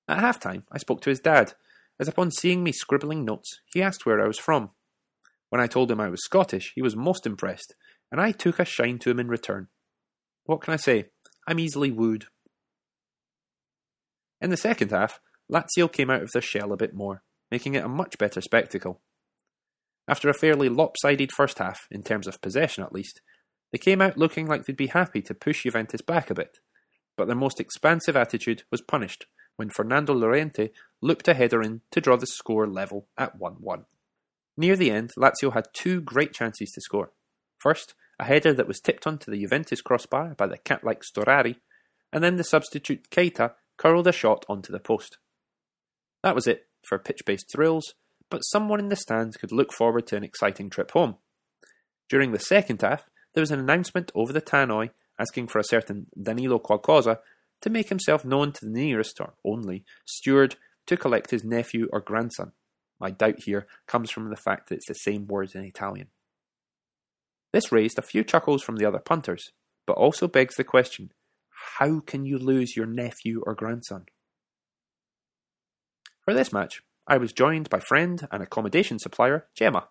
At 0.08 0.18
half 0.18 0.40
time, 0.40 0.64
I 0.72 0.78
spoke 0.78 1.00
to 1.02 1.10
his 1.10 1.20
dad, 1.20 1.54
as 2.00 2.08
upon 2.08 2.30
seeing 2.30 2.64
me 2.64 2.72
scribbling 2.72 3.24
notes, 3.24 3.60
he 3.66 3.82
asked 3.82 4.06
where 4.06 4.20
I 4.22 4.26
was 4.26 4.38
from. 4.38 4.70
When 5.50 5.60
I 5.60 5.66
told 5.66 5.90
him 5.90 6.00
I 6.00 6.08
was 6.08 6.24
Scottish, 6.24 6.72
he 6.74 6.82
was 6.82 6.96
most 6.96 7.26
impressed, 7.26 7.74
and 8.10 8.20
I 8.20 8.32
took 8.32 8.58
a 8.58 8.64
shine 8.64 8.98
to 9.00 9.10
him 9.10 9.20
in 9.20 9.28
return. 9.28 9.68
What 10.44 10.62
can 10.62 10.74
I 10.74 10.78
say? 10.78 11.10
I'm 11.46 11.58
easily 11.58 11.90
wooed. 11.90 12.26
In 14.40 14.50
the 14.50 14.56
second 14.56 14.90
half, 14.90 15.20
Lazio 15.50 15.90
came 15.90 16.10
out 16.10 16.22
of 16.22 16.32
their 16.32 16.42
shell 16.42 16.72
a 16.72 16.76
bit 16.76 16.94
more, 16.94 17.22
making 17.50 17.74
it 17.74 17.84
a 17.84 17.88
much 17.88 18.18
better 18.18 18.40
spectacle. 18.40 19.00
After 20.06 20.28
a 20.28 20.34
fairly 20.34 20.68
lopsided 20.68 21.32
first 21.32 21.58
half, 21.58 21.80
in 21.90 22.02
terms 22.02 22.26
of 22.26 22.40
possession 22.40 22.84
at 22.84 22.92
least, 22.92 23.20
they 23.72 23.78
came 23.78 24.00
out 24.00 24.16
looking 24.16 24.46
like 24.46 24.64
they'd 24.64 24.76
be 24.76 24.86
happy 24.88 25.20
to 25.22 25.34
push 25.34 25.64
Juventus 25.64 26.00
back 26.00 26.30
a 26.30 26.34
bit, 26.34 26.58
but 27.16 27.26
their 27.26 27.36
most 27.36 27.60
expansive 27.60 28.16
attitude 28.16 28.62
was 28.70 28.80
punished 28.80 29.26
when 29.56 29.68
Fernando 29.68 30.14
Llorente 30.14 30.70
looped 31.02 31.28
a 31.28 31.34
header 31.34 31.60
in 31.60 31.82
to 31.90 32.00
draw 32.00 32.16
the 32.16 32.26
score 32.26 32.66
level 32.66 33.08
at 33.18 33.36
1 33.36 33.56
1. 33.60 33.84
Near 34.56 34.76
the 34.76 34.90
end, 34.90 35.12
Lazio 35.16 35.52
had 35.52 35.68
two 35.72 36.00
great 36.00 36.32
chances 36.32 36.70
to 36.70 36.80
score. 36.80 37.12
First, 37.58 37.94
a 38.18 38.24
header 38.24 38.52
that 38.54 38.68
was 38.68 38.80
tipped 38.80 39.06
onto 39.06 39.30
the 39.30 39.40
Juventus 39.40 39.82
crossbar 39.82 40.34
by 40.34 40.46
the 40.46 40.58
cat 40.58 40.84
like 40.84 41.02
Storari, 41.02 41.56
and 42.12 42.24
then 42.24 42.36
the 42.36 42.44
substitute 42.44 43.10
Keita 43.10 43.54
curled 43.76 44.06
a 44.06 44.12
shot 44.12 44.44
onto 44.48 44.72
the 44.72 44.80
post. 44.80 45.18
That 46.22 46.34
was 46.34 46.46
it 46.46 46.66
for 46.82 46.98
pitch 46.98 47.20
based 47.24 47.50
thrills, 47.52 47.94
but 48.30 48.40
someone 48.40 48.80
in 48.80 48.88
the 48.88 48.96
stands 48.96 49.36
could 49.36 49.52
look 49.52 49.72
forward 49.72 50.06
to 50.08 50.16
an 50.16 50.24
exciting 50.24 50.70
trip 50.70 50.90
home. 50.92 51.16
During 52.08 52.32
the 52.32 52.38
second 52.38 52.82
half, 52.82 53.08
there 53.34 53.42
was 53.42 53.50
an 53.50 53.60
announcement 53.60 54.10
over 54.14 54.32
the 54.32 54.40
tannoy 54.40 54.90
asking 55.18 55.48
for 55.48 55.58
a 55.58 55.64
certain 55.64 56.06
Danilo 56.20 56.58
Qualcosa 56.58 57.18
to 57.60 57.70
make 57.70 57.88
himself 57.88 58.24
known 58.24 58.52
to 58.52 58.64
the 58.64 58.70
nearest 58.70 59.20
or 59.20 59.34
only 59.44 59.84
steward 60.06 60.56
to 60.86 60.96
collect 60.96 61.30
his 61.30 61.44
nephew 61.44 61.88
or 61.92 62.00
grandson. 62.00 62.52
My 63.00 63.10
doubt 63.10 63.42
here 63.44 63.66
comes 63.86 64.10
from 64.10 64.30
the 64.30 64.36
fact 64.36 64.68
that 64.68 64.76
it's 64.76 64.88
the 64.88 64.94
same 64.94 65.26
words 65.26 65.54
in 65.54 65.64
Italian. 65.64 66.08
This 67.52 67.72
raised 67.72 67.98
a 67.98 68.02
few 68.02 68.24
chuckles 68.24 68.62
from 68.62 68.76
the 68.76 68.86
other 68.86 68.98
punters, 68.98 69.52
but 69.86 69.96
also 69.96 70.28
begs 70.28 70.56
the 70.56 70.64
question 70.64 71.12
how 71.76 72.00
can 72.00 72.24
you 72.24 72.38
lose 72.38 72.76
your 72.76 72.86
nephew 72.86 73.42
or 73.44 73.54
grandson? 73.54 74.06
For 76.28 76.34
this 76.34 76.52
match, 76.52 76.82
I 77.06 77.16
was 77.16 77.32
joined 77.32 77.70
by 77.70 77.80
friend 77.80 78.28
and 78.30 78.42
accommodation 78.42 78.98
supplier 78.98 79.46
Gemma. 79.54 79.88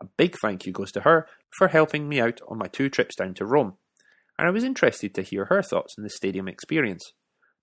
A 0.00 0.06
big 0.16 0.34
thank 0.42 0.66
you 0.66 0.72
goes 0.72 0.90
to 0.90 1.02
her 1.02 1.28
for 1.56 1.68
helping 1.68 2.08
me 2.08 2.20
out 2.20 2.40
on 2.48 2.58
my 2.58 2.66
two 2.66 2.88
trips 2.88 3.14
down 3.14 3.34
to 3.34 3.46
Rome, 3.46 3.74
and 4.36 4.48
I 4.48 4.50
was 4.50 4.64
interested 4.64 5.14
to 5.14 5.22
hear 5.22 5.44
her 5.44 5.62
thoughts 5.62 5.94
on 5.96 6.02
the 6.02 6.10
stadium 6.10 6.48
experience, 6.48 7.12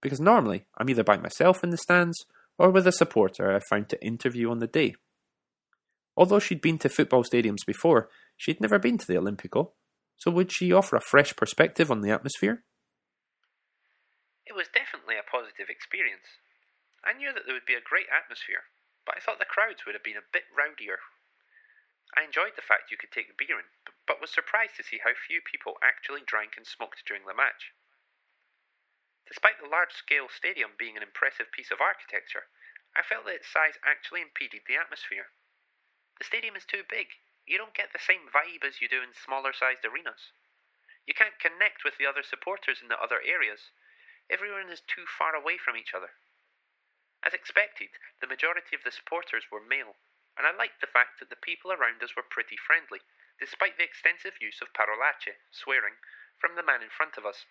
because 0.02 0.22
normally 0.22 0.64
I'm 0.78 0.90
either 0.90 1.04
by 1.04 1.18
myself 1.18 1.62
in 1.62 1.72
the 1.72 1.78
stands 1.78 2.18
or 2.58 2.70
with 2.70 2.88
a 2.88 2.94
supporter 2.94 3.54
I've 3.54 3.66
found 3.70 3.90
to 3.90 4.02
interview 4.02 4.50
on 4.50 4.60
the 4.60 4.68
day. 4.68 4.96
Although 6.16 6.40
she'd 6.40 6.62
been 6.62 6.78
to 6.78 6.88
football 6.88 7.26
stadiums 7.26 7.66
before, 7.68 8.08
she'd 8.38 8.62
never 8.62 8.80
been 8.80 8.98
to 8.98 9.08
the 9.08 9.16
Olimpico, 9.16 9.72
so 10.16 10.32
would 10.32 10.54
she 10.54 10.72
offer 10.72 10.96
a 10.96 11.02
fresh 11.02 11.36
perspective 11.36 11.92
on 11.92 12.00
the 12.00 12.12
atmosphere? 12.12 12.64
It 14.46 14.56
was 14.56 14.68
definitely 14.74 15.16
a 15.16 15.30
positive 15.30 15.68
experience. 15.68 16.40
I 17.04 17.14
knew 17.14 17.32
that 17.34 17.46
there 17.46 17.54
would 17.54 17.66
be 17.66 17.76
a 17.76 17.82
great 17.82 18.10
atmosphere, 18.10 18.66
but 19.06 19.16
I 19.16 19.20
thought 19.20 19.40
the 19.40 19.46
crowds 19.46 19.86
would 19.86 19.96
have 19.96 20.04
been 20.04 20.18
a 20.18 20.32
bit 20.34 20.52
rowdier. 20.54 21.00
I 22.18 22.24
enjoyed 22.24 22.56
the 22.56 22.62
fact 22.66 22.92
you 22.92 22.98
could 22.98 23.12
take 23.12 23.38
beer 23.38 23.60
in, 23.60 23.66
but 24.06 24.20
was 24.20 24.32
surprised 24.32 24.76
to 24.78 24.84
see 24.84 24.98
how 24.98 25.14
few 25.14 25.42
people 25.42 25.78
actually 25.82 26.22
drank 26.22 26.58
and 26.58 26.66
smoked 26.66 27.06
during 27.06 27.26
the 27.26 27.34
match. 27.34 27.72
Despite 29.28 29.60
the 29.60 29.70
large 29.70 29.94
scale 29.94 30.28
stadium 30.28 30.76
being 30.76 30.98
an 30.98 31.04
impressive 31.04 31.52
piece 31.52 31.70
of 31.70 31.80
architecture, 31.80 32.48
I 32.96 33.04
felt 33.04 33.26
that 33.26 33.36
its 33.36 33.48
size 33.48 33.78
actually 33.86 34.22
impeded 34.22 34.66
the 34.66 34.76
atmosphere. 34.76 35.30
The 36.18 36.26
stadium 36.26 36.56
is 36.56 36.66
too 36.66 36.84
big. 36.84 37.14
You 37.46 37.58
don't 37.58 37.76
get 37.76 37.94
the 37.94 38.00
same 38.00 38.28
vibe 38.28 38.66
as 38.66 38.82
you 38.82 38.90
do 38.90 39.04
in 39.04 39.14
smaller 39.14 39.54
sized 39.54 39.86
arenas. 39.86 40.32
You 41.06 41.14
can't 41.14 41.40
connect 41.40 41.84
with 41.84 41.98
the 41.98 42.06
other 42.06 42.24
supporters 42.24 42.82
in 42.82 42.88
the 42.88 43.00
other 43.00 43.22
areas. 43.22 43.72
Everyone 44.30 44.70
is 44.70 44.82
too 44.82 45.06
far 45.06 45.36
away 45.36 45.58
from 45.58 45.78
each 45.78 45.94
other. 45.94 46.12
As 47.24 47.34
expected, 47.34 47.90
the 48.22 48.28
majority 48.28 48.76
of 48.76 48.84
the 48.84 48.92
supporters 48.92 49.52
were 49.52 49.60
male, 49.60 49.98
and 50.38 50.48
I 50.48 50.52
liked 50.56 50.80
the 50.80 50.88
fact 50.88 51.20
that 51.20 51.30
the 51.30 51.36
people 51.36 51.72
around 51.72 52.02
us 52.02 52.16
were 52.16 52.24
pretty 52.24 52.56
friendly, 52.56 53.02
despite 53.40 53.78
the 53.78 53.84
extensive 53.84 54.42
use 54.42 54.62
of 54.62 54.74
parolacce, 54.74 55.36
swearing, 55.52 55.96
from 56.38 56.56
the 56.56 56.64
man 56.64 56.82
in 56.82 56.90
front 56.90 57.18
of 57.18 57.26
us. 57.26 57.46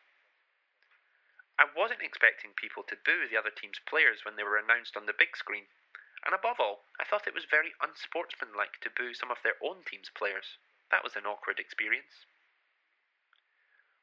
I 1.59 1.67
wasn't 1.77 2.03
expecting 2.03 2.55
people 2.55 2.83
to 2.85 2.97
boo 2.97 3.29
the 3.29 3.37
other 3.37 3.51
team's 3.51 3.81
players 3.85 4.25
when 4.25 4.37
they 4.37 4.45
were 4.45 4.57
announced 4.57 4.97
on 4.97 5.07
the 5.07 5.13
big 5.13 5.37
screen, 5.37 5.67
and 6.25 6.35
above 6.35 6.61
all, 6.61 6.85
I 6.99 7.05
thought 7.05 7.27
it 7.27 7.35
was 7.35 7.45
very 7.45 7.75
unsportsmanlike 7.83 8.81
to 8.81 8.91
boo 8.91 9.13
some 9.13 9.31
of 9.31 9.43
their 9.43 9.57
own 9.63 9.85
team's 9.85 10.11
players. 10.11 10.59
That 10.91 11.05
was 11.05 11.17
an 11.17 11.27
awkward 11.27 11.59
experience. 11.59 12.27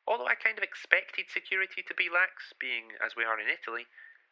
Although 0.06 0.28
I 0.28 0.36
kind 0.36 0.58
of 0.58 0.64
expected 0.64 1.30
security 1.30 1.82
to 1.82 1.96
be 1.96 2.10
lax, 2.14 2.54
being 2.60 2.94
as 3.04 3.16
we 3.16 3.26
are 3.26 3.40
in 3.40 3.50
Italy, 3.50 3.88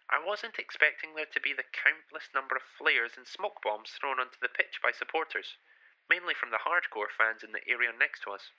I 0.09 0.19
wasn't 0.19 0.59
expecting 0.59 1.15
there 1.15 1.31
to 1.31 1.39
be 1.39 1.53
the 1.53 1.63
countless 1.63 2.29
number 2.33 2.55
of 2.55 2.63
flares 2.63 3.15
and 3.15 3.27
smoke 3.27 3.61
bombs 3.61 3.91
thrown 3.91 4.19
onto 4.19 4.39
the 4.39 4.49
pitch 4.49 4.81
by 4.81 4.91
supporters, 4.91 5.57
mainly 6.09 6.33
from 6.33 6.51
the 6.51 6.67
hardcore 6.67 7.11
fans 7.11 7.43
in 7.43 7.51
the 7.51 7.67
area 7.67 7.91
next 7.93 8.21
to 8.23 8.31
us. 8.31 8.51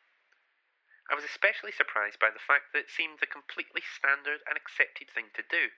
I 1.11 1.15
was 1.15 1.25
especially 1.25 1.73
surprised 1.73 2.19
by 2.19 2.31
the 2.31 2.39
fact 2.39 2.73
that 2.73 2.79
it 2.79 2.91
seemed 2.91 3.21
the 3.21 3.27
completely 3.27 3.83
standard 3.83 4.41
and 4.47 4.57
accepted 4.57 5.11
thing 5.11 5.31
to 5.35 5.43
do, 5.43 5.71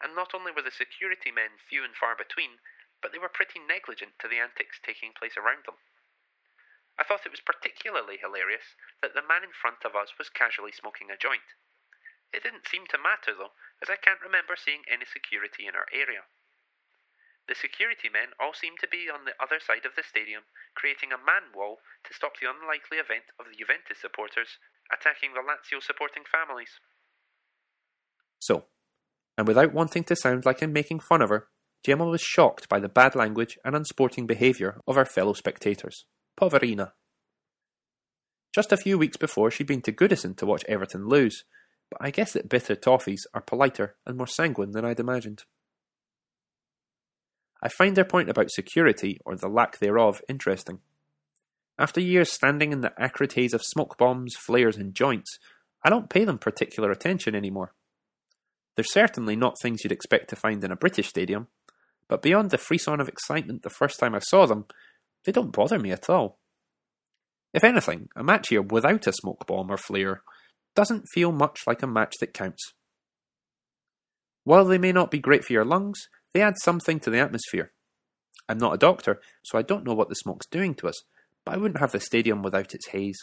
and 0.00 0.14
not 0.14 0.34
only 0.34 0.50
were 0.50 0.62
the 0.62 0.72
security 0.72 1.30
men 1.30 1.58
few 1.58 1.84
and 1.84 1.96
far 1.96 2.16
between, 2.16 2.58
but 3.00 3.12
they 3.12 3.18
were 3.18 3.28
pretty 3.28 3.60
negligent 3.60 4.18
to 4.18 4.26
the 4.26 4.40
antics 4.40 4.80
taking 4.80 5.12
place 5.12 5.36
around 5.36 5.64
them. 5.64 5.78
I 6.98 7.04
thought 7.04 7.26
it 7.26 7.30
was 7.30 7.40
particularly 7.40 8.18
hilarious 8.18 8.74
that 9.00 9.14
the 9.14 9.22
man 9.22 9.44
in 9.44 9.52
front 9.52 9.84
of 9.84 9.94
us 9.94 10.18
was 10.18 10.28
casually 10.28 10.72
smoking 10.72 11.10
a 11.10 11.16
joint. 11.16 11.54
It 12.34 12.42
didn't 12.42 12.66
seem 12.66 12.90
to 12.90 12.98
matter 12.98 13.30
though, 13.30 13.54
as 13.78 13.86
I 13.86 13.94
can't 13.94 14.18
remember 14.18 14.58
seeing 14.58 14.82
any 14.90 15.06
security 15.06 15.70
in 15.70 15.78
our 15.78 15.86
area. 15.94 16.26
The 17.46 17.54
security 17.54 18.10
men 18.10 18.34
all 18.42 18.56
seemed 18.56 18.82
to 18.82 18.90
be 18.90 19.06
on 19.06 19.22
the 19.22 19.38
other 19.38 19.62
side 19.62 19.86
of 19.86 19.94
the 19.94 20.02
stadium, 20.02 20.42
creating 20.74 21.12
a 21.12 21.20
man 21.20 21.54
wall 21.54 21.78
to 22.08 22.16
stop 22.16 22.40
the 22.40 22.50
unlikely 22.50 22.98
event 22.98 23.30
of 23.38 23.46
the 23.46 23.54
Juventus 23.54 24.00
supporters 24.00 24.58
attacking 24.90 25.36
the 25.36 25.44
Lazio 25.44 25.78
supporting 25.78 26.24
families. 26.26 26.80
So, 28.40 28.66
and 29.36 29.46
without 29.46 29.76
wanting 29.76 30.04
to 30.04 30.16
sound 30.16 30.44
like 30.44 30.62
I'm 30.62 30.72
making 30.72 31.00
fun 31.00 31.22
of 31.22 31.28
her, 31.28 31.48
Gemma 31.84 32.06
was 32.06 32.22
shocked 32.22 32.68
by 32.68 32.80
the 32.80 32.88
bad 32.88 33.14
language 33.14 33.58
and 33.62 33.76
unsporting 33.76 34.26
behaviour 34.26 34.80
of 34.88 34.96
our 34.96 35.04
fellow 35.04 35.34
spectators. 35.34 36.06
Poverina. 36.40 36.92
Just 38.54 38.72
a 38.72 38.78
few 38.78 38.96
weeks 38.96 39.18
before, 39.18 39.50
she'd 39.50 39.66
been 39.66 39.82
to 39.82 39.92
Goodison 39.92 40.34
to 40.38 40.46
watch 40.46 40.64
Everton 40.66 41.08
lose, 41.08 41.44
but 41.90 41.98
I 42.00 42.10
guess 42.10 42.32
that 42.32 42.48
bitter 42.48 42.74
toffees 42.74 43.22
are 43.34 43.40
politer 43.40 43.96
and 44.06 44.16
more 44.16 44.26
sanguine 44.26 44.72
than 44.72 44.84
I'd 44.84 45.00
imagined. 45.00 45.44
I 47.62 47.68
find 47.68 47.96
their 47.96 48.04
point 48.04 48.28
about 48.28 48.50
security, 48.50 49.18
or 49.24 49.36
the 49.36 49.48
lack 49.48 49.78
thereof, 49.78 50.20
interesting. 50.28 50.80
After 51.78 52.00
years 52.00 52.30
standing 52.30 52.72
in 52.72 52.82
the 52.82 52.92
acrid 52.98 53.32
haze 53.32 53.54
of 53.54 53.62
smoke 53.62 53.96
bombs, 53.96 54.34
flares, 54.36 54.76
and 54.76 54.94
joints, 54.94 55.38
I 55.82 55.90
don't 55.90 56.10
pay 56.10 56.24
them 56.24 56.38
particular 56.38 56.90
attention 56.90 57.34
anymore. 57.34 57.72
They're 58.76 58.84
certainly 58.84 59.36
not 59.36 59.60
things 59.60 59.82
you'd 59.82 59.92
expect 59.92 60.30
to 60.30 60.36
find 60.36 60.62
in 60.62 60.72
a 60.72 60.76
British 60.76 61.08
stadium, 61.08 61.48
but 62.08 62.22
beyond 62.22 62.50
the 62.50 62.58
frisson 62.58 63.00
of 63.00 63.08
excitement 63.08 63.62
the 63.62 63.70
first 63.70 63.98
time 63.98 64.14
I 64.14 64.18
saw 64.18 64.46
them, 64.46 64.66
they 65.24 65.32
don't 65.32 65.52
bother 65.52 65.78
me 65.78 65.90
at 65.90 66.10
all. 66.10 66.38
If 67.52 67.64
anything, 67.64 68.08
a 68.16 68.22
match 68.22 68.48
here 68.48 68.62
without 68.62 69.06
a 69.06 69.12
smoke 69.12 69.46
bomb 69.46 69.70
or 69.70 69.76
flare 69.76 70.22
doesn't 70.74 71.08
feel 71.12 71.32
much 71.32 71.62
like 71.66 71.82
a 71.82 71.86
match 71.86 72.14
that 72.20 72.34
counts. 72.34 72.72
While 74.44 74.64
they 74.64 74.78
may 74.78 74.92
not 74.92 75.10
be 75.10 75.18
great 75.18 75.44
for 75.44 75.52
your 75.52 75.64
lungs, 75.64 76.08
they 76.32 76.42
add 76.42 76.58
something 76.58 77.00
to 77.00 77.10
the 77.10 77.20
atmosphere. 77.20 77.72
I'm 78.48 78.58
not 78.58 78.74
a 78.74 78.78
doctor, 78.78 79.20
so 79.42 79.56
I 79.56 79.62
don't 79.62 79.84
know 79.84 79.94
what 79.94 80.08
the 80.08 80.14
smoke's 80.14 80.46
doing 80.46 80.74
to 80.76 80.88
us, 80.88 81.02
but 81.44 81.54
I 81.54 81.56
wouldn't 81.56 81.80
have 81.80 81.92
the 81.92 82.00
stadium 82.00 82.42
without 82.42 82.74
its 82.74 82.88
haze. 82.88 83.18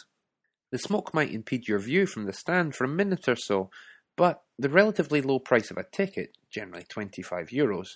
The 0.72 0.78
smoke 0.78 1.14
might 1.14 1.32
impede 1.32 1.68
your 1.68 1.78
view 1.78 2.06
from 2.06 2.24
the 2.24 2.32
stand 2.32 2.74
for 2.74 2.84
a 2.84 2.88
minute 2.88 3.28
or 3.28 3.36
so, 3.36 3.70
but 4.16 4.42
the 4.58 4.68
relatively 4.68 5.20
low 5.20 5.38
price 5.38 5.70
of 5.70 5.76
a 5.76 5.84
ticket, 5.84 6.36
generally 6.50 6.84
25 6.88 7.48
euros, 7.48 7.86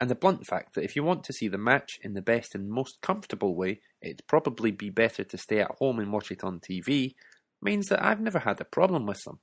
and 0.00 0.10
the 0.10 0.16
blunt 0.16 0.46
fact 0.46 0.74
that 0.74 0.84
if 0.84 0.96
you 0.96 1.04
want 1.04 1.22
to 1.24 1.32
see 1.32 1.46
the 1.46 1.58
match 1.58 1.98
in 2.02 2.14
the 2.14 2.22
best 2.22 2.54
and 2.54 2.68
most 2.68 3.00
comfortable 3.02 3.54
way, 3.54 3.80
it'd 4.00 4.26
probably 4.26 4.72
be 4.72 4.90
better 4.90 5.22
to 5.22 5.38
stay 5.38 5.60
at 5.60 5.70
home 5.78 6.00
and 6.00 6.12
watch 6.12 6.30
it 6.30 6.42
on 6.42 6.58
TV, 6.58 7.14
means 7.62 7.88
that 7.88 8.04
I've 8.04 8.20
never 8.20 8.40
had 8.40 8.60
a 8.60 8.64
problem 8.64 9.06
with 9.06 9.22
them. 9.24 9.40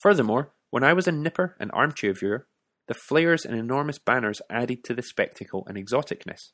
Furthermore, 0.00 0.52
when 0.70 0.84
I 0.84 0.92
was 0.92 1.08
a 1.08 1.12
nipper 1.12 1.56
and 1.58 1.70
armchair 1.72 2.12
viewer, 2.12 2.46
the 2.88 2.94
flares 2.94 3.44
and 3.44 3.58
enormous 3.58 3.98
banners 3.98 4.40
added 4.50 4.84
to 4.84 4.94
the 4.94 5.02
spectacle 5.02 5.66
and 5.66 5.76
exoticness, 5.76 6.52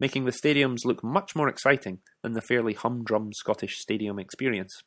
making 0.00 0.24
the 0.24 0.32
stadiums 0.32 0.84
look 0.84 1.04
much 1.04 1.36
more 1.36 1.48
exciting 1.48 1.98
than 2.22 2.32
the 2.32 2.40
fairly 2.40 2.72
humdrum 2.72 3.32
Scottish 3.32 3.78
stadium 3.78 4.18
experience. 4.18 4.82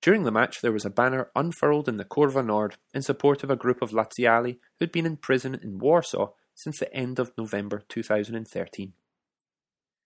During 0.00 0.22
the 0.22 0.30
match, 0.30 0.60
there 0.60 0.72
was 0.72 0.84
a 0.84 0.90
banner 0.90 1.30
unfurled 1.34 1.88
in 1.88 1.96
the 1.96 2.04
Curva 2.04 2.44
Nord 2.44 2.76
in 2.94 3.02
support 3.02 3.42
of 3.42 3.50
a 3.50 3.56
group 3.56 3.82
of 3.82 3.90
Laziali 3.90 4.58
who'd 4.78 4.92
been 4.92 5.06
in 5.06 5.16
prison 5.16 5.58
in 5.60 5.78
Warsaw 5.78 6.28
since 6.54 6.78
the 6.78 6.92
end 6.94 7.18
of 7.18 7.32
November 7.36 7.82
2013. 7.88 8.92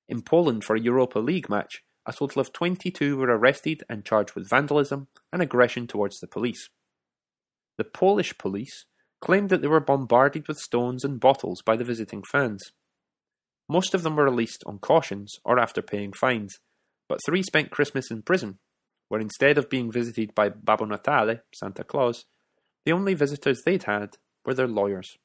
In 0.08 0.22
Poland 0.22 0.64
for 0.64 0.74
a 0.74 0.80
Europa 0.80 1.18
League 1.18 1.48
match, 1.48 1.84
a 2.06 2.12
total 2.12 2.40
of 2.40 2.52
22 2.52 3.16
were 3.16 3.26
arrested 3.26 3.82
and 3.88 4.04
charged 4.04 4.34
with 4.34 4.48
vandalism 4.48 5.08
and 5.32 5.42
aggression 5.42 5.86
towards 5.86 6.18
the 6.18 6.26
police. 6.26 6.68
The 7.76 7.84
Polish 7.84 8.36
police 8.38 8.84
claimed 9.20 9.50
that 9.50 9.60
they 9.60 9.68
were 9.68 9.80
bombarded 9.80 10.48
with 10.48 10.58
stones 10.58 11.04
and 11.04 11.20
bottles 11.20 11.62
by 11.62 11.76
the 11.76 11.84
visiting 11.84 12.22
fans. 12.22 12.72
Most 13.68 13.94
of 13.94 14.02
them 14.02 14.16
were 14.16 14.24
released 14.24 14.64
on 14.66 14.78
cautions 14.78 15.34
or 15.44 15.58
after 15.58 15.82
paying 15.82 16.12
fines, 16.12 16.58
but 17.08 17.20
three 17.24 17.42
spent 17.42 17.70
Christmas 17.70 18.10
in 18.10 18.22
prison, 18.22 18.58
where 19.08 19.20
instead 19.20 19.58
of 19.58 19.70
being 19.70 19.92
visited 19.92 20.34
by 20.34 20.48
Babbo 20.48 20.86
Natale, 20.86 21.40
Santa 21.54 21.84
Claus, 21.84 22.24
the 22.84 22.92
only 22.92 23.14
visitors 23.14 23.62
they'd 23.64 23.84
had 23.84 24.16
were 24.44 24.54
their 24.54 24.68
lawyers. 24.68 25.16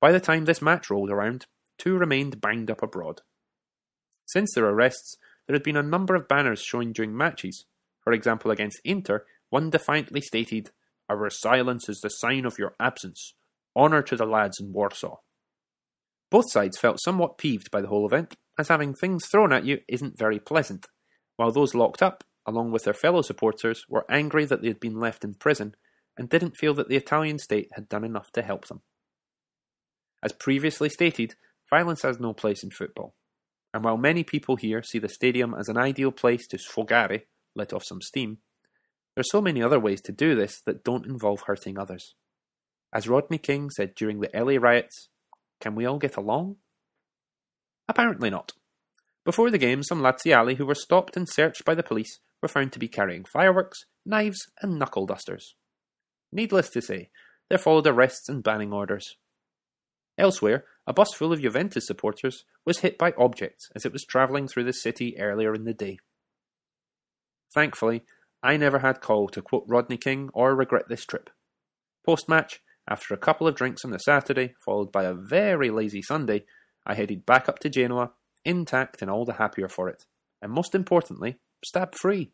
By 0.00 0.12
the 0.12 0.20
time 0.20 0.44
this 0.44 0.62
match 0.62 0.90
rolled 0.90 1.10
around, 1.10 1.46
two 1.78 1.96
remained 1.96 2.40
banged 2.40 2.70
up 2.70 2.82
abroad. 2.82 3.22
Since 4.26 4.54
their 4.54 4.66
arrests, 4.66 5.16
there 5.46 5.54
had 5.54 5.62
been 5.62 5.76
a 5.76 5.82
number 5.82 6.14
of 6.14 6.28
banners 6.28 6.60
shown 6.60 6.92
during 6.92 7.16
matches. 7.16 7.66
For 8.02 8.12
example, 8.12 8.50
against 8.50 8.80
Inter, 8.84 9.24
one 9.50 9.70
defiantly 9.70 10.20
stated, 10.20 10.70
Our 11.08 11.30
silence 11.30 11.88
is 11.88 12.00
the 12.00 12.08
sign 12.08 12.44
of 12.44 12.58
your 12.58 12.74
absence. 12.80 13.34
Honour 13.76 14.02
to 14.02 14.16
the 14.16 14.26
lads 14.26 14.58
in 14.60 14.72
Warsaw. 14.72 15.16
Both 16.30 16.50
sides 16.50 16.78
felt 16.78 17.00
somewhat 17.00 17.38
peeved 17.38 17.70
by 17.70 17.80
the 17.80 17.88
whole 17.88 18.06
event, 18.06 18.36
as 18.58 18.68
having 18.68 18.94
things 18.94 19.26
thrown 19.26 19.52
at 19.52 19.64
you 19.64 19.80
isn't 19.88 20.18
very 20.18 20.40
pleasant, 20.40 20.86
while 21.36 21.52
those 21.52 21.74
locked 21.74 22.02
up, 22.02 22.24
along 22.46 22.72
with 22.72 22.84
their 22.84 22.94
fellow 22.94 23.22
supporters, 23.22 23.84
were 23.88 24.10
angry 24.10 24.44
that 24.44 24.62
they 24.62 24.68
had 24.68 24.80
been 24.80 24.98
left 24.98 25.24
in 25.24 25.34
prison 25.34 25.74
and 26.16 26.28
didn't 26.28 26.56
feel 26.56 26.74
that 26.74 26.88
the 26.88 26.96
Italian 26.96 27.38
state 27.38 27.68
had 27.74 27.88
done 27.88 28.04
enough 28.04 28.32
to 28.32 28.42
help 28.42 28.66
them. 28.66 28.82
As 30.22 30.32
previously 30.32 30.88
stated, 30.88 31.34
violence 31.70 32.02
has 32.02 32.18
no 32.18 32.32
place 32.32 32.64
in 32.64 32.70
football. 32.70 33.14
And 33.76 33.84
while 33.84 33.98
many 33.98 34.24
people 34.24 34.56
here 34.56 34.82
see 34.82 34.98
the 34.98 35.06
stadium 35.06 35.54
as 35.54 35.68
an 35.68 35.76
ideal 35.76 36.10
place 36.10 36.46
to 36.46 36.56
sfogare, 36.56 37.24
let 37.54 37.74
off 37.74 37.84
some 37.84 38.00
steam, 38.00 38.38
there 39.14 39.20
are 39.20 39.30
so 39.30 39.42
many 39.42 39.62
other 39.62 39.78
ways 39.78 40.00
to 40.04 40.12
do 40.12 40.34
this 40.34 40.62
that 40.64 40.82
don't 40.82 41.04
involve 41.04 41.42
hurting 41.42 41.78
others. 41.78 42.14
As 42.90 43.06
Rodney 43.06 43.36
King 43.36 43.68
said 43.68 43.94
during 43.94 44.20
the 44.20 44.30
LA 44.32 44.58
riots, 44.58 45.10
can 45.60 45.74
we 45.74 45.84
all 45.84 45.98
get 45.98 46.16
along? 46.16 46.56
Apparently 47.86 48.30
not. 48.30 48.52
Before 49.26 49.50
the 49.50 49.58
game, 49.58 49.82
some 49.82 50.00
Laziali 50.00 50.56
who 50.56 50.64
were 50.64 50.74
stopped 50.74 51.14
and 51.14 51.28
searched 51.28 51.66
by 51.66 51.74
the 51.74 51.82
police 51.82 52.20
were 52.40 52.48
found 52.48 52.72
to 52.72 52.78
be 52.78 52.88
carrying 52.88 53.26
fireworks, 53.30 53.84
knives, 54.06 54.38
and 54.62 54.78
knuckle 54.78 55.04
dusters. 55.04 55.54
Needless 56.32 56.70
to 56.70 56.80
say, 56.80 57.10
there 57.50 57.58
followed 57.58 57.86
arrests 57.86 58.30
and 58.30 58.42
banning 58.42 58.72
orders. 58.72 59.16
Elsewhere, 60.16 60.64
a 60.86 60.92
bus 60.92 61.12
full 61.12 61.32
of 61.32 61.40
Juventus 61.40 61.86
supporters 61.86 62.44
was 62.64 62.78
hit 62.78 62.96
by 62.96 63.12
objects 63.18 63.68
as 63.74 63.84
it 63.84 63.92
was 63.92 64.04
travelling 64.04 64.46
through 64.46 64.64
the 64.64 64.72
city 64.72 65.16
earlier 65.18 65.54
in 65.54 65.64
the 65.64 65.74
day. 65.74 65.98
Thankfully, 67.54 68.02
I 68.42 68.56
never 68.56 68.78
had 68.80 69.00
call 69.00 69.28
to 69.28 69.42
quote 69.42 69.64
Rodney 69.66 69.96
King 69.96 70.30
or 70.32 70.54
regret 70.54 70.88
this 70.88 71.04
trip. 71.04 71.30
Post 72.04 72.28
match, 72.28 72.60
after 72.88 73.14
a 73.14 73.18
couple 73.18 73.48
of 73.48 73.56
drinks 73.56 73.84
on 73.84 73.90
the 73.90 73.98
Saturday, 73.98 74.54
followed 74.64 74.92
by 74.92 75.04
a 75.04 75.14
very 75.14 75.70
lazy 75.70 76.02
Sunday, 76.02 76.44
I 76.86 76.94
headed 76.94 77.26
back 77.26 77.48
up 77.48 77.58
to 77.60 77.68
Genoa, 77.68 78.12
intact 78.44 79.02
and 79.02 79.10
all 79.10 79.24
the 79.24 79.34
happier 79.34 79.68
for 79.68 79.88
it, 79.88 80.04
and 80.40 80.52
most 80.52 80.74
importantly, 80.74 81.38
stab 81.64 81.96
free. 81.96 82.30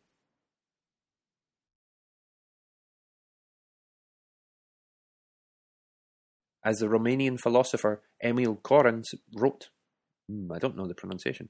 As 6.65 6.79
the 6.79 6.87
Romanian 6.87 7.41
philosopher 7.41 8.03
Emil 8.23 8.57
Korenz 8.57 9.15
wrote, 9.35 9.71
hmm, 10.29 10.51
I 10.53 10.59
don't 10.59 10.77
know 10.77 10.87
the 10.87 10.95
pronunciation, 10.95 11.49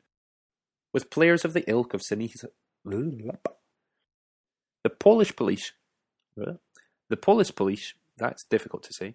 with 0.92 1.10
players 1.10 1.44
of 1.44 1.52
the 1.52 1.68
ilk 1.68 1.94
of 1.94 2.00
Sinisa. 2.00 2.46
The 2.84 4.90
Polish 4.90 5.36
police, 5.36 5.72
the 6.36 7.16
Polish 7.16 7.54
police, 7.54 7.94
that's 8.16 8.44
difficult 8.44 8.82
to 8.84 8.92
say, 8.92 9.14